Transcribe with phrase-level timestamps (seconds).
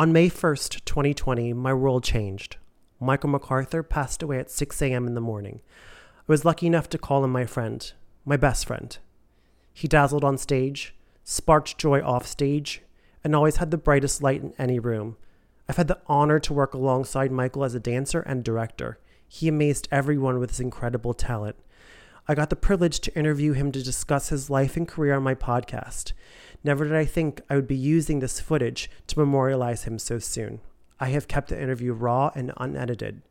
[0.00, 2.56] On May 1st, 2020, my world changed.
[2.98, 5.06] Michael MacArthur passed away at 6 a.m.
[5.06, 5.60] in the morning.
[6.20, 7.92] I was lucky enough to call him my friend,
[8.24, 8.96] my best friend.
[9.74, 12.80] He dazzled on stage, sparked joy off stage,
[13.22, 15.18] and always had the brightest light in any room.
[15.68, 18.98] I've had the honor to work alongside Michael as a dancer and director.
[19.28, 21.56] He amazed everyone with his incredible talent.
[22.30, 25.34] I got the privilege to interview him to discuss his life and career on my
[25.34, 26.12] podcast.
[26.62, 30.60] Never did I think I would be using this footage to memorialize him so soon.
[31.00, 33.22] I have kept the interview raw and unedited.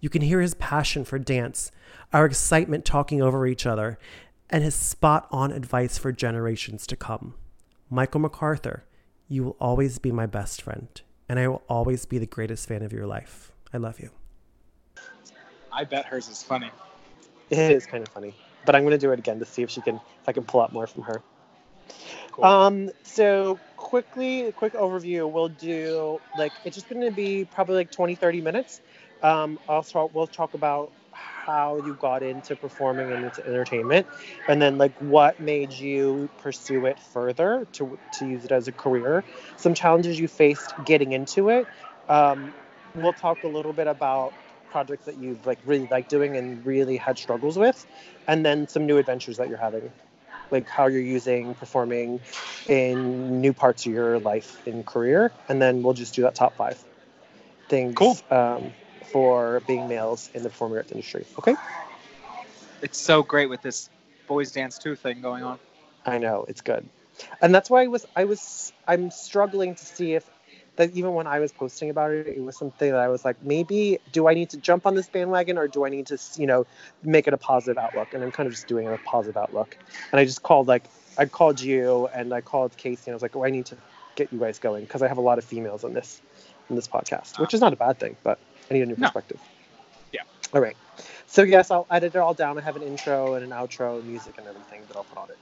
[0.00, 1.72] You can hear his passion for dance,
[2.12, 3.98] our excitement talking over each other,
[4.48, 7.34] and his spot on advice for generations to come.
[7.90, 8.84] Michael MacArthur,
[9.26, 10.86] you will always be my best friend,
[11.28, 13.50] and I will always be the greatest fan of your life.
[13.74, 14.10] I love you.
[15.72, 16.70] I bet hers is funny.
[17.50, 19.70] It is kind of funny, but I'm going to do it again to see if
[19.70, 21.22] she can, if I can pull out more from her.
[22.32, 22.44] Cool.
[22.44, 25.30] Um, so quickly, quick overview.
[25.30, 28.80] We'll do like it's just going to be probably like 20, 30 minutes.
[29.22, 30.12] Um, I'll talk.
[30.14, 34.08] We'll talk about how you got into performing and into entertainment,
[34.48, 38.72] and then like what made you pursue it further to to use it as a
[38.72, 39.24] career.
[39.56, 41.68] Some challenges you faced getting into it.
[42.08, 42.54] Um,
[42.94, 44.34] we'll talk a little bit about
[44.76, 47.86] projects that you've like really liked doing and really had struggles with,
[48.28, 49.90] and then some new adventures that you're having
[50.50, 52.20] like how you're using performing
[52.68, 56.54] in new parts of your life and career, and then we'll just do that top
[56.58, 56.78] five
[57.70, 58.18] things cool.
[58.30, 58.70] um,
[59.12, 61.24] for being males in the performing arts industry.
[61.38, 61.56] Okay.
[62.82, 63.88] It's so great with this
[64.26, 65.58] boys dance two thing going on.
[66.04, 66.86] I know it's good,
[67.40, 70.28] and that's why I was I was I'm struggling to see if
[70.76, 73.42] that even when I was posting about it, it was something that I was like,
[73.42, 76.46] maybe do I need to jump on this bandwagon or do I need to, you
[76.46, 76.66] know,
[77.02, 78.14] make it a positive outlook?
[78.14, 79.76] And I'm kind of just doing a positive outlook.
[80.12, 80.84] And I just called like
[81.18, 83.76] I called you and I called Casey and I was like, oh, I need to
[84.14, 86.20] get you guys going because I have a lot of females on this
[86.68, 88.38] in this podcast, which is not a bad thing, but
[88.70, 89.40] I need a new perspective.
[90.12, 90.22] Yeah.
[90.52, 90.76] All right.
[91.26, 92.58] So yes, I'll edit it all down.
[92.58, 95.38] I have an intro and an outro, music and everything that I'll put on it.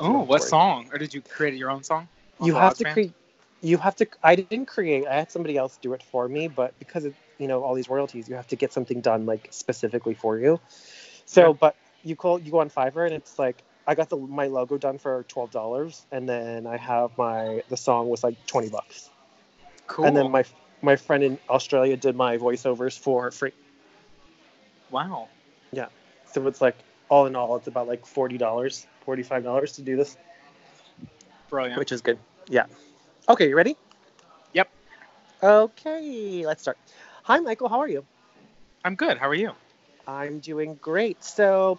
[0.00, 0.88] Oh, what song?
[0.92, 2.08] Or did you create your own song?
[2.42, 3.12] You have to create
[3.64, 6.78] you have to i didn't create i had somebody else do it for me but
[6.78, 10.14] because of you know all these royalties you have to get something done like specifically
[10.14, 10.60] for you.
[11.24, 11.52] So yeah.
[11.52, 14.78] but you call you go on fiverr and it's like i got the my logo
[14.78, 19.10] done for $12 and then i have my the song was like 20 bucks.
[19.86, 20.44] Cool and then my
[20.82, 23.52] my friend in australia did my voiceovers for free.
[24.90, 25.28] Wow.
[25.72, 25.86] Yeah.
[26.32, 26.76] So it's like
[27.08, 28.38] all in all it's about like $40
[29.06, 30.16] $45 to do this.
[31.48, 31.78] Brilliant.
[31.78, 32.18] Which is good.
[32.48, 32.66] Yeah
[33.26, 33.74] Okay, you ready?
[34.52, 34.68] Yep.
[35.42, 36.76] Okay, let's start.
[37.22, 37.70] Hi, Michael.
[37.70, 38.04] How are you?
[38.84, 39.16] I'm good.
[39.16, 39.52] How are you?
[40.06, 41.24] I'm doing great.
[41.24, 41.78] So,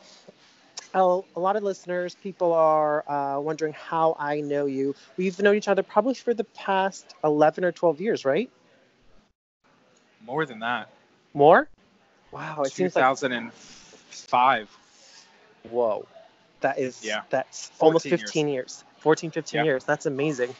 [0.95, 4.95] a lot of listeners, people are uh, wondering how I know you.
[5.17, 8.49] We've known each other probably for the past 11 or 12 years, right?
[10.25, 10.89] More than that.
[11.35, 11.69] More?
[12.31, 14.59] Wow, it 2005.
[15.63, 15.71] Like...
[15.71, 16.07] Whoa.
[16.61, 17.21] That is yeah.
[17.29, 18.55] that's almost 15 years.
[18.55, 18.83] years.
[19.05, 19.65] 14, 15 yep.
[19.65, 19.83] years.
[19.83, 20.55] That's amazing.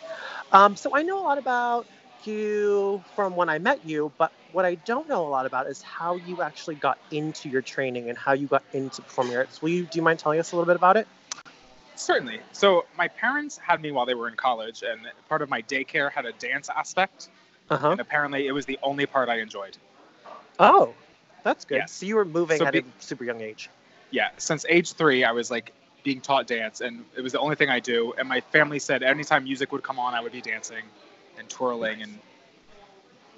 [0.51, 1.85] Um, so I know a lot about
[2.23, 5.81] you from when I met you, but what I don't know a lot about is
[5.81, 9.61] how you actually got into your training and how you got into performing arts.
[9.61, 11.07] Will you do you mind telling us a little bit about it?
[11.95, 12.41] Certainly.
[12.51, 16.11] So my parents had me while they were in college, and part of my daycare
[16.11, 17.29] had a dance aspect,
[17.69, 17.91] uh-huh.
[17.91, 19.77] and apparently it was the only part I enjoyed.
[20.59, 20.93] Oh,
[21.43, 21.77] that's good.
[21.77, 21.91] Yes.
[21.91, 23.69] So you were moving so at be, a super young age.
[24.11, 25.73] Yeah, since age three, I was like
[26.05, 28.13] being taught dance, and it was the only thing I do.
[28.17, 30.83] And my family said anytime music would come on, I would be dancing
[31.37, 32.19] and twirling and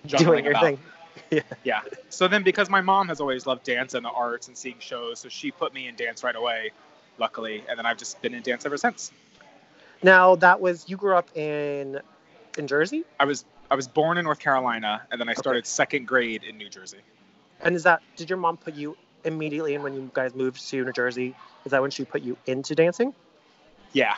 [0.06, 0.28] jumping.
[0.28, 0.64] doing your about.
[0.64, 0.80] thing.
[1.32, 1.42] Yeah.
[1.64, 1.82] yeah.
[2.10, 5.20] So then, because my mom has always loved dance and the arts and seeing shows,
[5.20, 6.70] so she put me in dance right away,
[7.18, 9.12] luckily, and then I've just been in dance ever since.
[10.04, 12.00] Now that was you grew up in
[12.56, 13.04] in Jersey.
[13.20, 15.68] I was I was born in North Carolina, and then I started okay.
[15.68, 17.00] second grade in New Jersey.
[17.62, 18.96] And is that did your mom put you
[19.28, 21.36] immediately when you guys moved to New Jersey?
[21.66, 23.14] Is that when she put you into dancing?
[23.94, 24.16] Yeah.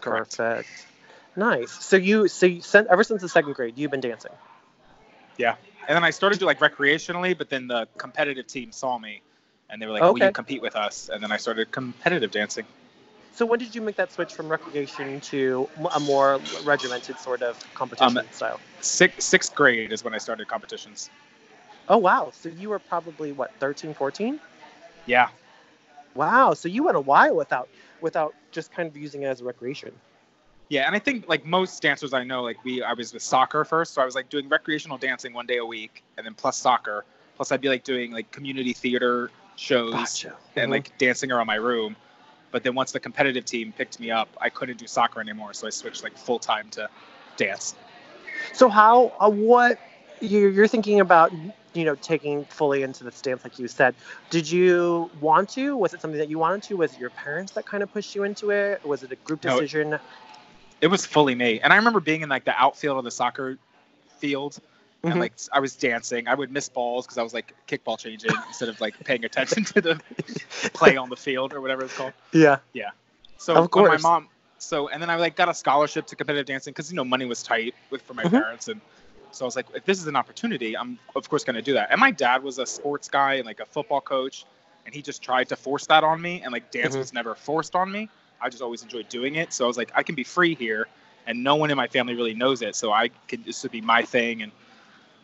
[0.00, 0.36] Correct.
[0.36, 0.86] Perfect.
[1.36, 1.72] Nice.
[1.84, 4.32] So you so you, ever since the second grade, you've been dancing.
[5.36, 5.56] Yeah,
[5.86, 9.20] and then I started to like recreationally, but then the competitive team saw me,
[9.68, 10.12] and they were like, okay.
[10.12, 12.64] "Will you compete with us?" And then I started competitive dancing.
[13.34, 17.58] So when did you make that switch from recreation to a more regimented sort of
[17.74, 18.60] competition um, style?
[18.80, 21.10] Sixth, sixth grade is when I started competitions.
[21.88, 22.30] Oh wow!
[22.32, 24.40] So you were probably what 13, 14?
[25.06, 25.28] Yeah.
[26.14, 26.54] Wow.
[26.54, 27.68] So you went a while without
[28.00, 29.92] without just kind of using it as a recreation.
[30.68, 33.64] Yeah, and I think like most dancers I know, like we, I was with soccer
[33.64, 36.56] first, so I was like doing recreational dancing one day a week, and then plus
[36.58, 37.04] soccer.
[37.36, 40.34] Plus, I'd be like doing like community theater shows gotcha.
[40.56, 40.72] and mm-hmm.
[40.72, 41.94] like dancing around my room.
[42.50, 45.66] But then once the competitive team picked me up, I couldn't do soccer anymore, so
[45.66, 46.88] I switched like full time to
[47.36, 47.74] dance.
[48.52, 49.78] So how uh, what
[50.20, 51.32] you're, you're thinking about
[51.76, 53.94] you know taking fully into the stance like you said
[54.30, 57.52] did you want to was it something that you wanted to was it your parents
[57.52, 59.98] that kind of pushed you into it was it a group No, it- decision
[60.80, 63.58] It was fully me, and I remember being in like the outfield of the soccer
[64.18, 64.58] field,
[65.04, 66.28] and like I was dancing.
[66.28, 69.64] I would miss balls because I was like kickball changing instead of like paying attention
[69.64, 70.00] to the
[70.74, 72.12] play on the field or whatever it's called.
[72.32, 72.90] yeah yeah.
[73.38, 74.28] So Of when my mom,
[74.58, 77.24] so and then I like got a scholarship to competitive dancing because you know money
[77.24, 78.30] was tight with for my Mhm.
[78.32, 78.80] parents, and
[79.36, 81.74] so I was like, if this is an opportunity, I'm of course going to do
[81.74, 81.90] that.
[81.90, 84.46] And my dad was a sports guy and like a football coach,
[84.86, 87.00] and he just tried to force that on me, and like dance Mhm.
[87.00, 88.08] was never forced on me.
[88.40, 90.88] I just always enjoyed doing it, so I was like, I can be free here,
[91.26, 93.80] and no one in my family really knows it, so I could this would be
[93.80, 94.52] my thing, and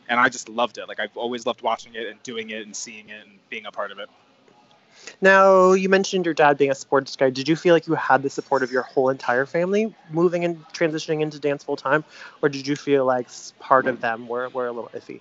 [0.09, 0.89] and I just loved it.
[0.89, 3.73] Like I've always loved watching it and doing it and seeing it and being a
[3.73, 4.09] part of it.
[5.21, 8.23] Now you mentioned your dad being a sports guy did you feel like you had
[8.23, 12.05] the support of your whole entire family moving and transitioning into dance full time
[12.43, 13.29] or did you feel like
[13.59, 15.21] part of them were, were a little iffy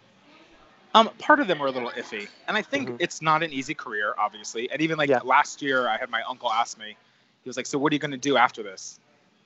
[0.94, 2.96] Um, part of them were a little iffy, and I think Mhm.
[3.00, 4.70] it's not an easy career, obviously.
[4.72, 5.22] And even like Yeah.
[5.24, 6.98] last year, I had my uncle ask me,
[7.44, 9.00] he was like, "So what are you going to do after this?"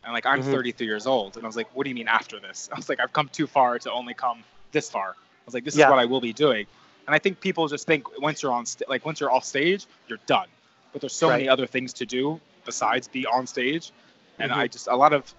[0.04, 0.52] And like, I'm Mhm.
[0.52, 2.90] 33 years old, and I was like, "What do you mean after this?" I was
[2.90, 5.86] like, "I've come too far to only come this far." I was like, "This Yeah.
[5.86, 6.66] is what I will be doing."
[7.08, 9.86] And I think people just think once you're on, st- like once you're off stage,
[10.08, 10.48] you're done.
[10.92, 13.92] But there's so many other things to do besides be on stage,
[14.40, 14.56] and Mhm.
[14.56, 15.34] I just a lot of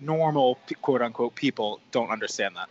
[0.00, 2.68] normal quote unquote people don't understand that.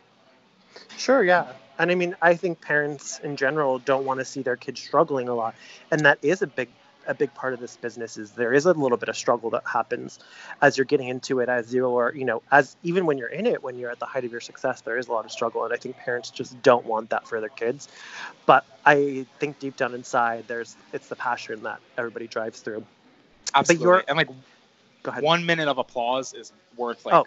[0.97, 1.47] Sure, yeah.
[1.79, 5.27] And I mean, I think parents in general don't want to see their kids struggling
[5.27, 5.55] a lot.
[5.91, 6.69] And that is a big
[7.07, 9.63] a big part of this business is there is a little bit of struggle that
[9.65, 10.19] happens
[10.61, 13.63] as you're getting into it as you're, you know, as even when you're in it,
[13.63, 15.63] when you're at the height of your success, there is a lot of struggle.
[15.63, 17.87] And I think parents just don't want that for their kids.
[18.45, 22.85] But I think deep down inside there's it's the passion that everybody drives through.
[23.55, 23.85] Absolutely.
[23.85, 24.29] you're- and like
[25.03, 25.23] Go ahead.
[25.23, 27.25] one minute of applause is worth like Oh.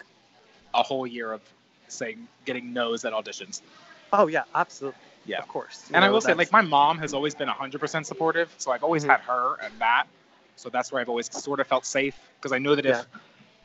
[0.73, 1.41] a whole year of
[1.87, 3.61] saying getting no's at auditions.
[4.13, 4.99] Oh yeah, absolutely.
[5.31, 5.39] Yeah.
[5.39, 5.85] Of course.
[5.89, 8.71] You And I know, will say, like my mom has always been 100% supportive, so
[8.71, 9.09] I've always Mhm.
[9.09, 10.05] had her and that.
[10.55, 13.03] So that's where I've always sort of felt safe because I know that if Yeah.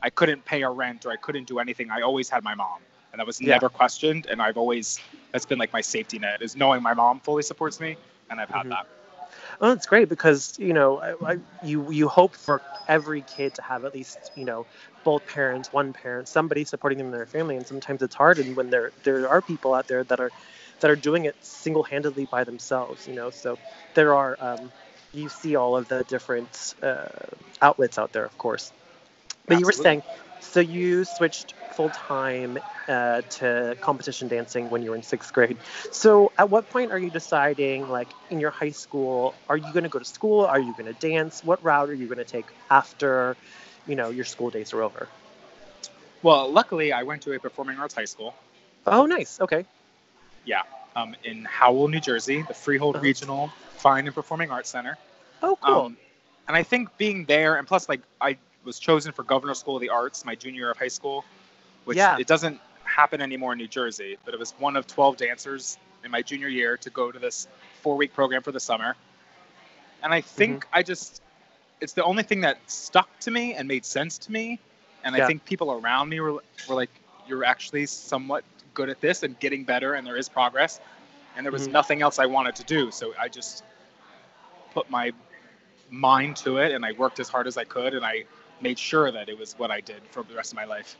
[0.03, 2.79] I couldn't pay a rent or I couldn't do anything, I always had my mom,
[3.13, 3.55] and that was Yeah.
[3.55, 4.27] never questioned.
[4.31, 5.01] And I've always
[5.33, 7.97] that's been like my safety net is knowing my mom fully supports me,
[8.31, 8.71] and I've had Mhm.
[8.71, 8.87] that.
[9.61, 13.63] Oh, it's great because you know I, I, you you hope for every kid to
[13.63, 14.67] have at least you know
[15.05, 18.39] both parents, one parent, somebody supporting them in their family, and sometimes it's hard.
[18.39, 20.33] And when there there are people out there that are
[20.81, 23.59] that are doing it single handedly by themselves, you know, so
[23.95, 24.73] there are um,
[25.13, 27.05] you see all of the different uh,
[27.63, 28.73] outlets out there, of course.
[29.49, 30.03] But you were saying,
[30.41, 32.59] so you switched full time
[32.89, 35.59] uh, to competition dancing when you were in sixth grade.
[35.93, 39.85] So at what point are you deciding, like in your high school, are you going
[39.85, 40.45] to go to school?
[40.45, 41.43] Are you going to dance?
[41.43, 43.37] What route are you going to take after,
[43.87, 45.09] you know, your school days are over?
[46.23, 48.35] Well, luckily, I went to a performing arts high school
[48.87, 49.41] Oh, nice.
[49.41, 49.67] Okay.
[50.95, 53.03] Um, in Howell, New Jersey, the Freehold Uh-huh.
[53.03, 54.97] Regional Fine and Performing Arts Center.
[55.43, 55.75] Oh, cool.
[55.87, 55.97] Um,
[56.49, 59.81] and I think being there, and plus, like, I was chosen for Governor School of
[59.83, 61.25] the Arts my junior year of high school,
[61.85, 62.17] which Yeah.
[62.19, 66.11] it doesn't happen anymore in New Jersey, but it was one of 12 dancers in
[66.11, 67.47] my junior year to go to this
[67.83, 68.97] four week program for the summer.
[70.03, 70.79] And I think Mm-hmm.
[70.79, 71.21] I just,
[71.81, 74.59] it's the only thing that stuck to me and made sense to me.
[75.05, 75.25] And Yeah.
[75.25, 76.91] I think people around me were, were like,
[77.29, 78.45] you're actually somewhat
[78.77, 80.79] good at this and getting better, and there is progress.
[81.35, 81.73] And there was Mhm.
[81.73, 82.91] nothing else I wanted to do.
[82.93, 83.65] So I just
[84.73, 85.13] put my
[85.91, 88.25] mind to it and I worked as hard as I could and I
[88.61, 90.97] made sure that it was what I did for the rest of my life.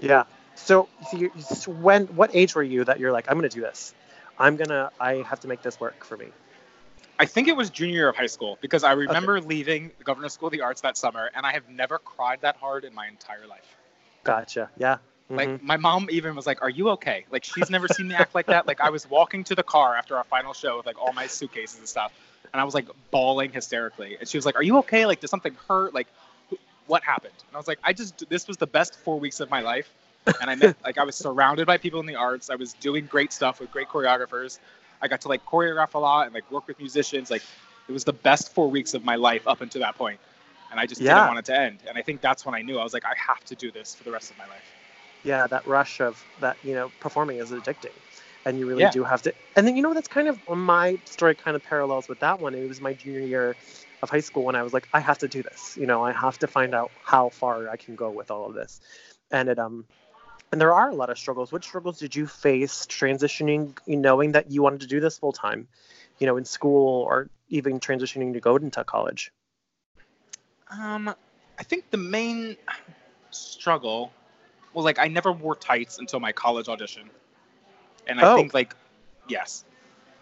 [0.00, 0.24] yeah.
[0.54, 3.60] So, so, you, so when, what age were you that you're like, I'm to do
[3.60, 3.94] this?
[4.38, 6.26] I'm to, I have to make this work for me.
[7.18, 10.32] I think it was junior year of high school because I remember leaving the Governor's
[10.32, 13.06] School of the Arts that summer and I have never cried that hard in my
[13.06, 13.76] entire life.
[14.24, 14.70] Gotcha.
[14.76, 14.98] Yeah.
[15.30, 15.66] Like mm-hmm.
[15.66, 18.46] my mom even was like, "Are you okay?" Like she's never seen me act like
[18.46, 18.66] that.
[18.66, 21.26] Like I was walking to the car after our final show with like all my
[21.26, 22.12] suitcases and stuff,
[22.52, 24.16] and I was like bawling hysterically.
[24.18, 25.06] And she was like, "Are you okay?
[25.06, 25.94] Like did something hurt?
[25.94, 26.08] Like
[26.50, 29.40] wh- what happened?" And I was like, "I just this was the best four weeks
[29.40, 29.90] of my life."
[30.40, 32.50] And I met like I was surrounded by people in the arts.
[32.50, 34.58] I was doing great stuff with great choreographers.
[35.00, 37.30] I got to like choreograph a lot and like work with musicians.
[37.30, 37.42] Like
[37.88, 39.98] it was the best four weeks of my life up until that.
[40.00, 41.14] And I just Yeah.
[41.14, 41.78] didn't want it to end.
[41.88, 43.94] And I think that's when I knew I was like, I have to do this
[43.94, 44.62] for the rest of my life.
[45.22, 47.94] Yeah that rush of that you know performing is addicting.
[48.44, 48.90] And you really Yeah.
[48.90, 52.08] do have to and then you know that's kind of my story kind of parallels
[52.08, 52.54] with that one.
[52.54, 53.56] It was my junior year
[54.02, 55.76] of high school when i was like i have to do this.
[55.80, 58.54] You know i have to find out how far i can go with all of
[58.54, 58.80] this.
[59.30, 59.84] And it um
[60.50, 61.50] and there are a lot of struggles.
[61.52, 65.68] What struggles did you face transitioning knowing that you wanted to do this full time
[66.18, 69.32] you know in school or even transitioning to go into college?
[70.70, 71.14] Um,
[71.58, 72.56] I think the main
[73.30, 74.12] struggle
[74.74, 77.10] well, like I never wore tights until my college audition,
[78.06, 78.36] and I Oh.
[78.36, 78.74] think like,
[79.28, 79.64] yes,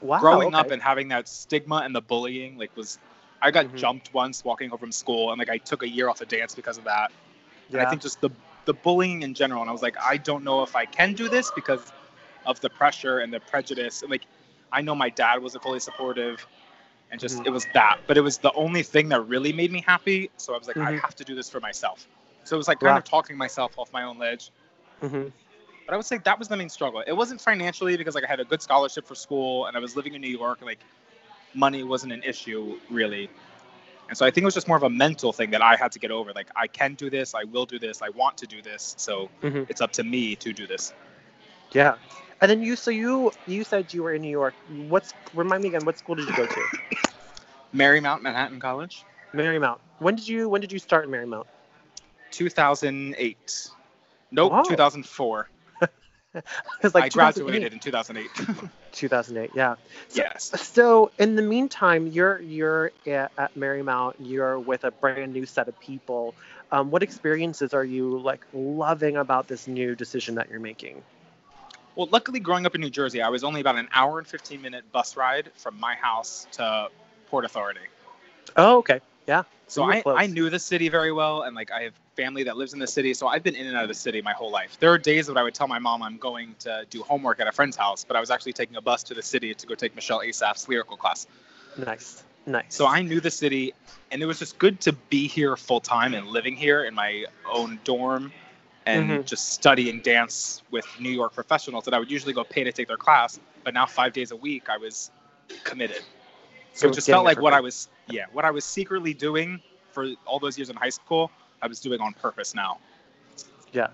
[0.01, 0.21] Wow.
[0.21, 2.99] growing up and having that stigma and the bullying, like was,
[3.43, 3.77] I got Mhm.
[3.77, 6.55] jumped once walking home from school, and like I took a year off of dance
[6.55, 7.11] because of that.
[7.69, 7.87] And Yeah.
[7.87, 8.31] I think just the
[8.67, 11.29] the bullying in general, and I was like, I don't know if I can do
[11.29, 11.93] this because
[12.45, 14.27] of the pressure and the prejudice, and like,
[14.73, 16.47] I know my dad wasn't fully supportive,
[17.11, 17.47] and just Mhm.
[17.47, 20.31] it was that, but it was the only thing that really made me happy.
[20.37, 21.01] So I was like, I Mhm.
[21.01, 22.07] have to do this for myself.
[22.45, 22.99] So it was like kind Wow.
[22.99, 24.51] of talking myself off my own ledge.
[25.03, 25.33] Mhm.
[25.87, 27.03] But I would say that was the main struggle.
[27.07, 29.97] It wasn't financially because like I had a good scholarship for school and I was
[29.97, 30.59] living in New York.
[30.61, 30.81] and, Like
[31.55, 33.29] money wasn't an issue really.
[34.09, 35.93] And so I think it was just more of a mental thing that I had
[35.93, 36.33] to get over.
[36.33, 38.95] Like I can do this, I will do this, I want to do this.
[38.99, 39.67] So Mhm.
[39.69, 40.93] it's up to me to do this.
[41.73, 41.97] Yeah.
[42.41, 44.55] And then you, so you, you said you were in New York.
[44.69, 45.85] What's remind me again?
[45.85, 46.63] What school did you go to?
[47.75, 49.05] Marymount Manhattan College,
[49.35, 49.79] Marymount.
[49.99, 51.47] When did you, when did you start in Marymount?
[52.31, 53.71] 2008.
[54.33, 54.63] Nope, Wow.
[54.63, 55.49] 2004.
[56.33, 57.73] Because like I graduated 2008.
[57.73, 57.79] in
[58.47, 58.71] 2008.
[58.93, 59.51] 2008.
[59.55, 59.75] Yeah.
[60.09, 60.61] So, yes.
[60.63, 64.15] So in the meantime, you're you're at, at Marymount.
[64.21, 66.35] You're with a brand new set of people.
[66.73, 71.03] Um, what experiences are you like loving about this new decision that you're making?
[71.97, 74.63] Well, luckily, growing up in New Jersey, I was only about an hour and 15
[74.63, 76.89] minute bus ride from my house to
[77.29, 77.81] Port Authority.
[78.57, 79.01] Oh, okay.
[79.27, 79.43] Yeah.
[79.67, 80.17] So were I, close.
[80.19, 82.87] I knew the city very well, and like I have family that lives in the
[82.87, 84.77] city, so I've been in and out of the city my whole life.
[84.79, 87.47] There are days that I would tell my mom I'm going to do homework at
[87.47, 89.75] a friend's house, but I was actually taking a bus to the city to go
[89.75, 91.27] take Michele Assaf's lyrical class.
[91.79, 92.25] Nice.
[92.45, 92.65] Nice.
[92.69, 93.73] So I knew the city,
[94.11, 97.25] and it was just good to be here full time and living here in my
[97.51, 98.33] own dorm
[98.85, 99.25] and Mhm.
[99.25, 102.89] just studying dance with New York professionals that I would usually go pay to take
[102.89, 105.11] their class, but now five days a week I was
[105.65, 106.03] committed.
[106.75, 107.55] So it just felt like what.
[107.55, 109.61] I was, yeah, what I was secretly doing
[109.93, 111.31] for all those years in high school,
[111.63, 112.79] I was doing on purpose now.
[113.73, 113.89] Yeah.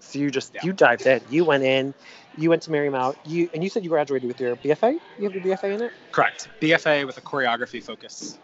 [0.00, 0.60] So you just Yeah.
[0.64, 1.20] you dived in.
[1.30, 1.94] You went in.
[2.36, 3.16] You went to Marymount.
[3.24, 4.98] You and you said you graduated with your BFA.
[5.18, 5.92] You have your BFA in it.
[6.12, 6.48] Correct.
[6.60, 8.38] BFA with a choreography focus.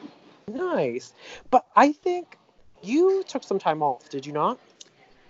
[0.48, 1.12] Nice.
[1.50, 2.36] But I think
[2.82, 4.08] you took some time off.
[4.10, 4.58] Did you not?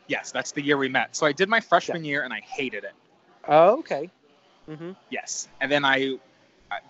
[0.09, 1.17] Yes, that's the year we met.
[1.17, 2.93] So I did my freshman year and I hated it.
[3.49, 4.11] Oh, okay.
[4.69, 4.93] Mm-hmm.
[5.11, 5.49] Yes.
[5.61, 6.19] And then I,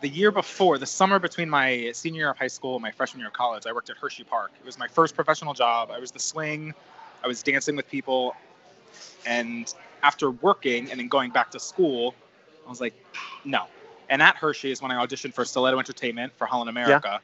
[0.01, 3.21] the year before, the summer between my senior year of high school and my freshman
[3.21, 4.53] year of college, I worked at Hershey Park.
[4.59, 5.91] It was my first professional job.
[5.91, 6.75] I was the swing.
[7.23, 8.35] I was dancing with people.
[9.27, 12.15] And after working and then going back to school,
[12.67, 12.95] I was like,
[13.45, 13.65] no.
[14.09, 17.21] And at Hershey is when I auditioned for Stiletto Entertainment for Holland America.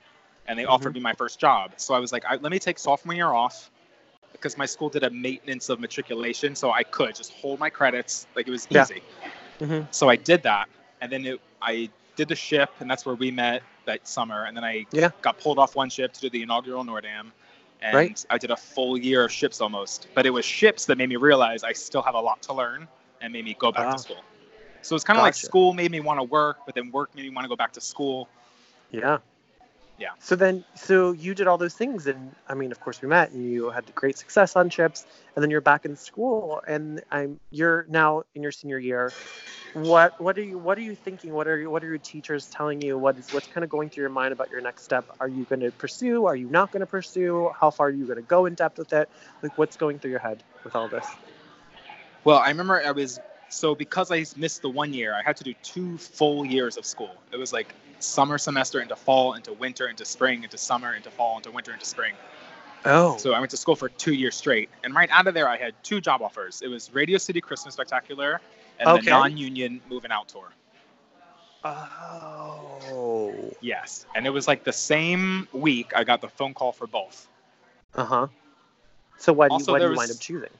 [0.46, 1.72] And they offered me my first job.
[1.76, 3.70] So I was like, I, let me take sophomore year off
[4.32, 6.54] because my school did a maintenance of matriculation.
[6.56, 8.26] So I could just hold my credits.
[8.34, 8.82] Like it was Yeah.
[8.82, 9.02] easy.
[9.60, 9.86] Mhm.
[9.92, 10.68] So I did that,
[11.00, 11.88] and then it, I
[12.22, 14.44] did the ship, and that's where we met that summer.
[14.44, 15.10] And then I Yeah.
[15.22, 17.32] got pulled off one ship to do the inaugural Noordam,
[17.80, 18.24] and Right.
[18.30, 20.06] I did a full year of ships almost.
[20.14, 22.86] But it was ships that made me realize I still have a lot to learn
[23.20, 23.90] and made me go back Wow.
[23.90, 23.96] to ah.
[23.96, 24.24] school.
[24.82, 27.22] So it's kind of like school made me want to work, but then work made
[27.22, 28.28] me want to go back to school.
[28.90, 29.18] Yeah.
[29.98, 30.08] Yeah.
[30.18, 33.30] So then, so you did all those things, and I mean, of course, we met,
[33.30, 37.38] and you had great success on chips, and then you're back in school, and I'm
[37.50, 39.12] you're now in your senior year.
[39.74, 41.32] What what are you what are you thinking?
[41.32, 42.98] What are you, what are your teachers telling you?
[42.98, 45.04] What is what's kind of going through your mind about your next step?
[45.20, 46.26] Are you going to pursue?
[46.26, 47.50] Are you not going to pursue?
[47.58, 49.08] How far are you going to go in depth with it?
[49.42, 51.06] Like, what's going through your head with all this?
[52.24, 53.18] Well, I remember I was
[53.48, 56.84] so because I missed the one year, I had to do two full years of
[56.84, 57.10] school.
[57.32, 61.36] It was like summer semester into fall, into winter, into spring, into summer, into fall,
[61.38, 62.14] into winter, into spring.
[62.84, 64.68] Oh, So I went to school for two years straight.
[64.82, 66.62] And right out of there, I had two job offers.
[66.62, 68.40] It was Radio City Christmas Spectacular
[68.80, 69.04] and Okay.
[69.04, 70.50] the non-union Moving Out Tour.
[71.64, 74.06] oh, Yes.
[74.14, 77.28] And it was like the same week I got the phone call for both.
[77.94, 78.26] uh huh.
[79.18, 80.50] So why do you, what do you was- wind up choosing?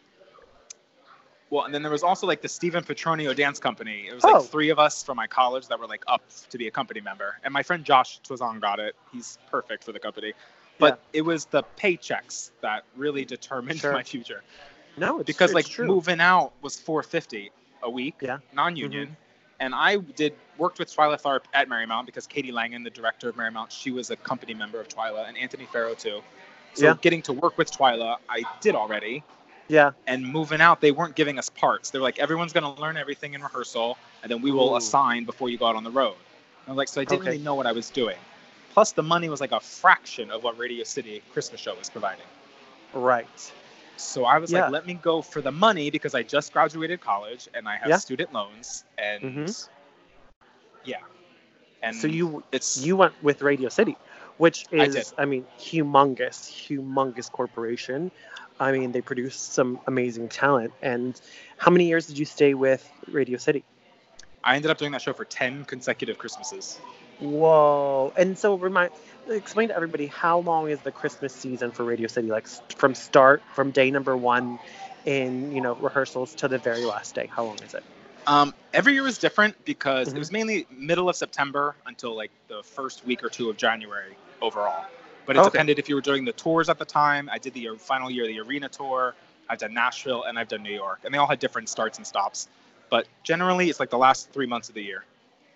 [1.53, 4.07] Well, and then there was also like the Stephen Petronio Dance Company.
[4.09, 4.41] It was like Oh.
[4.41, 7.37] three of us from my college that were like up to be a company member.
[7.45, 8.97] And my friend Josh Twazong got it.
[9.13, 10.33] He's perfect for the company.
[10.79, 13.93] But it was the paychecks that really determined Sure.
[13.93, 14.43] my future.
[14.97, 15.87] No, it's because true, like true.
[15.87, 17.51] moving out was 450
[17.83, 18.37] a week Yeah.
[18.37, 18.57] Mm-hmm.
[18.57, 19.17] non-union
[19.61, 23.35] and i did worked with twyla tharp at marymount because katie langan the director of
[23.37, 26.21] marymount she was a company member of twyla and anthony farrow too
[26.75, 26.95] so Yeah.
[27.01, 29.25] getting to work with twyla i did already
[29.73, 29.93] Yeah.
[30.07, 33.35] and moving out they weren't giving us parts they're like everyone's going to learn everything
[33.35, 34.77] in rehearsal and then we will Ooh.
[34.77, 36.15] assign before you go out on the road
[36.61, 37.31] and i was like so i didn't Okay.
[37.33, 38.19] really know what i was doing
[38.75, 42.27] plus the money was like a fraction of what radio city christmas show was providing
[42.95, 43.53] Right.
[43.97, 44.63] so I was Yeah.
[44.65, 47.89] like, let me go for the money because I just graduated college and I have
[47.89, 47.97] Yeah.
[47.97, 49.47] student loans and mm-hmm.
[50.85, 50.99] yeah.
[51.83, 53.97] And so you it's you went with Radio City,
[54.39, 55.07] which is did.
[55.19, 58.11] I, mean humongous, humongous corporation.
[58.63, 60.73] I mean, they produce some amazing talent.
[60.83, 61.21] And
[61.59, 63.65] how many years did you stay with Radio City?
[64.45, 66.79] I ended up doing that show for 10 consecutive Christmases.
[67.19, 68.13] Whoa!
[68.17, 68.91] And so, remind,
[69.29, 72.29] explain to everybody how long is the Christmas season for Radio City?
[72.29, 74.59] Like from start, from day number one,
[75.05, 77.29] in you know rehearsals to the very last day.
[77.31, 77.85] How long is it?
[78.27, 80.17] Um, every year was different because Mhm.
[80.17, 84.17] it was mainly middle of September until like the first week or two of January
[84.41, 84.85] overall.
[85.27, 85.51] But it Okay.
[85.51, 87.29] depended if you were doing the tours at the time.
[87.31, 89.15] I did the final year of the arena tour.
[89.49, 92.07] I've done Nashville and I've done New York, and they all had different starts and
[92.07, 92.49] stops.
[92.91, 95.05] But generally, it's like the last three months of the year.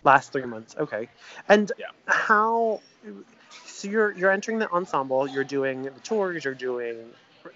[0.04, 0.76] Last three months.
[0.78, 1.08] Okay.
[1.48, 1.86] And Yeah.
[2.06, 2.80] how?
[3.64, 5.28] So you're you're entering the ensemble.
[5.28, 6.44] You're doing the tours.
[6.44, 6.96] You're doing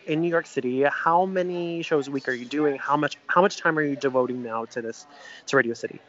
[0.07, 0.83] in New York City.
[0.83, 2.77] How many shows a week are you doing?
[2.79, 5.07] How much how much time are you devoting now to this
[5.47, 6.01] to Radio City?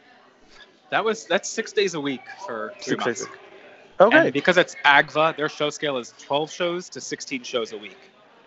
[0.90, 3.20] That was that's six days a week for three Six months.
[3.20, 3.40] days a week.
[4.02, 4.18] Okay.
[4.18, 7.96] And because it's AGVA, their show scale is 12 shows to 16 shows a week.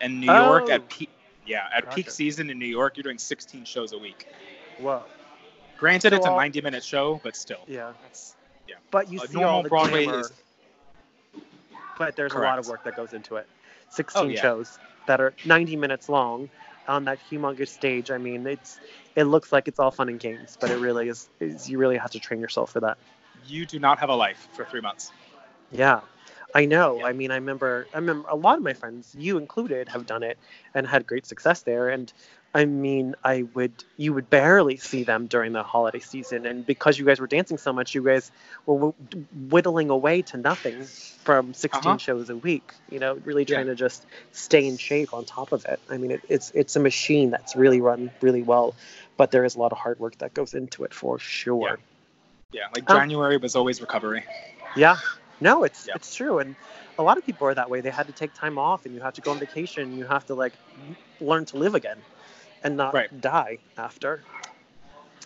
[0.00, 0.72] And New York Oh.
[0.72, 1.10] at peak,
[1.46, 4.26] yeah, at peak season in New York, you're doing 16 shows a week.
[4.78, 5.02] Whoa.
[5.78, 7.92] Granted, So it's a all- 90 minute show, but still, Yeah.
[8.02, 8.34] that's
[8.90, 10.32] But you a see all normal the Broadway glamour, is.
[11.98, 13.46] but there's a lot of work that goes into it.
[13.90, 14.40] 16 Oh, yeah.
[14.42, 16.48] shows that are 90 minutes long
[16.88, 18.10] on that humongous stage.
[18.10, 18.78] I mean, it's
[19.14, 21.96] it looks like it's all fun and games, but it really is, is you really
[21.96, 22.98] have to train yourself for that.
[23.46, 25.10] You do not have a life for three months.
[25.70, 26.00] Yeah.
[26.54, 26.98] I know.
[26.98, 27.06] Yeah.
[27.06, 30.22] I mean, I remember I remember a lot of my friends, you included, have done
[30.22, 30.38] it
[30.74, 32.12] and had great success there and
[32.54, 36.98] I mean, I would you would barely see them during the holiday season and because
[36.98, 38.30] you guys were dancing so much, you guys
[38.64, 38.94] were
[39.50, 41.98] whittling away to nothing from 16 Uh-huh.
[41.98, 43.56] shows a week, you know, really Yeah.
[43.56, 45.80] trying to just stay in shape on top of it.
[45.90, 48.74] I mean, it, it's it's a machine that's really run really well,
[49.18, 51.78] but there is a lot of hard work that goes into it for sure.
[52.52, 54.24] Yeah, like Um, January was always recovery.
[54.74, 54.96] Yeah.
[55.40, 55.94] No, it's Yeah.
[55.96, 56.54] it's true, and
[56.98, 57.80] a lot of people are that way.
[57.80, 59.96] They had to take time off, and you have to go on vacation.
[59.98, 60.54] You have to like
[61.20, 61.98] learn to live again,
[62.64, 63.20] and not Right.
[63.20, 64.22] die after.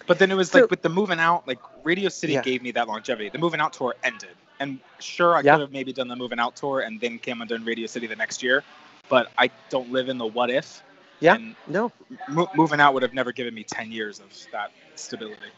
[0.06, 2.42] But then it was So- like with the moving out, like Radio City Yeah.
[2.42, 3.28] gave me that longevity.
[3.28, 5.54] The moving out tour ended, and sure, I Yeah.
[5.54, 8.06] could have maybe done the moving out tour and then came and done Radio City
[8.06, 8.64] the next year.
[9.08, 10.82] But I don't live in the what if.
[11.20, 11.34] Yeah.
[11.34, 11.92] And No,
[12.28, 15.50] mo- moving out would have never given me 10 years of that stability.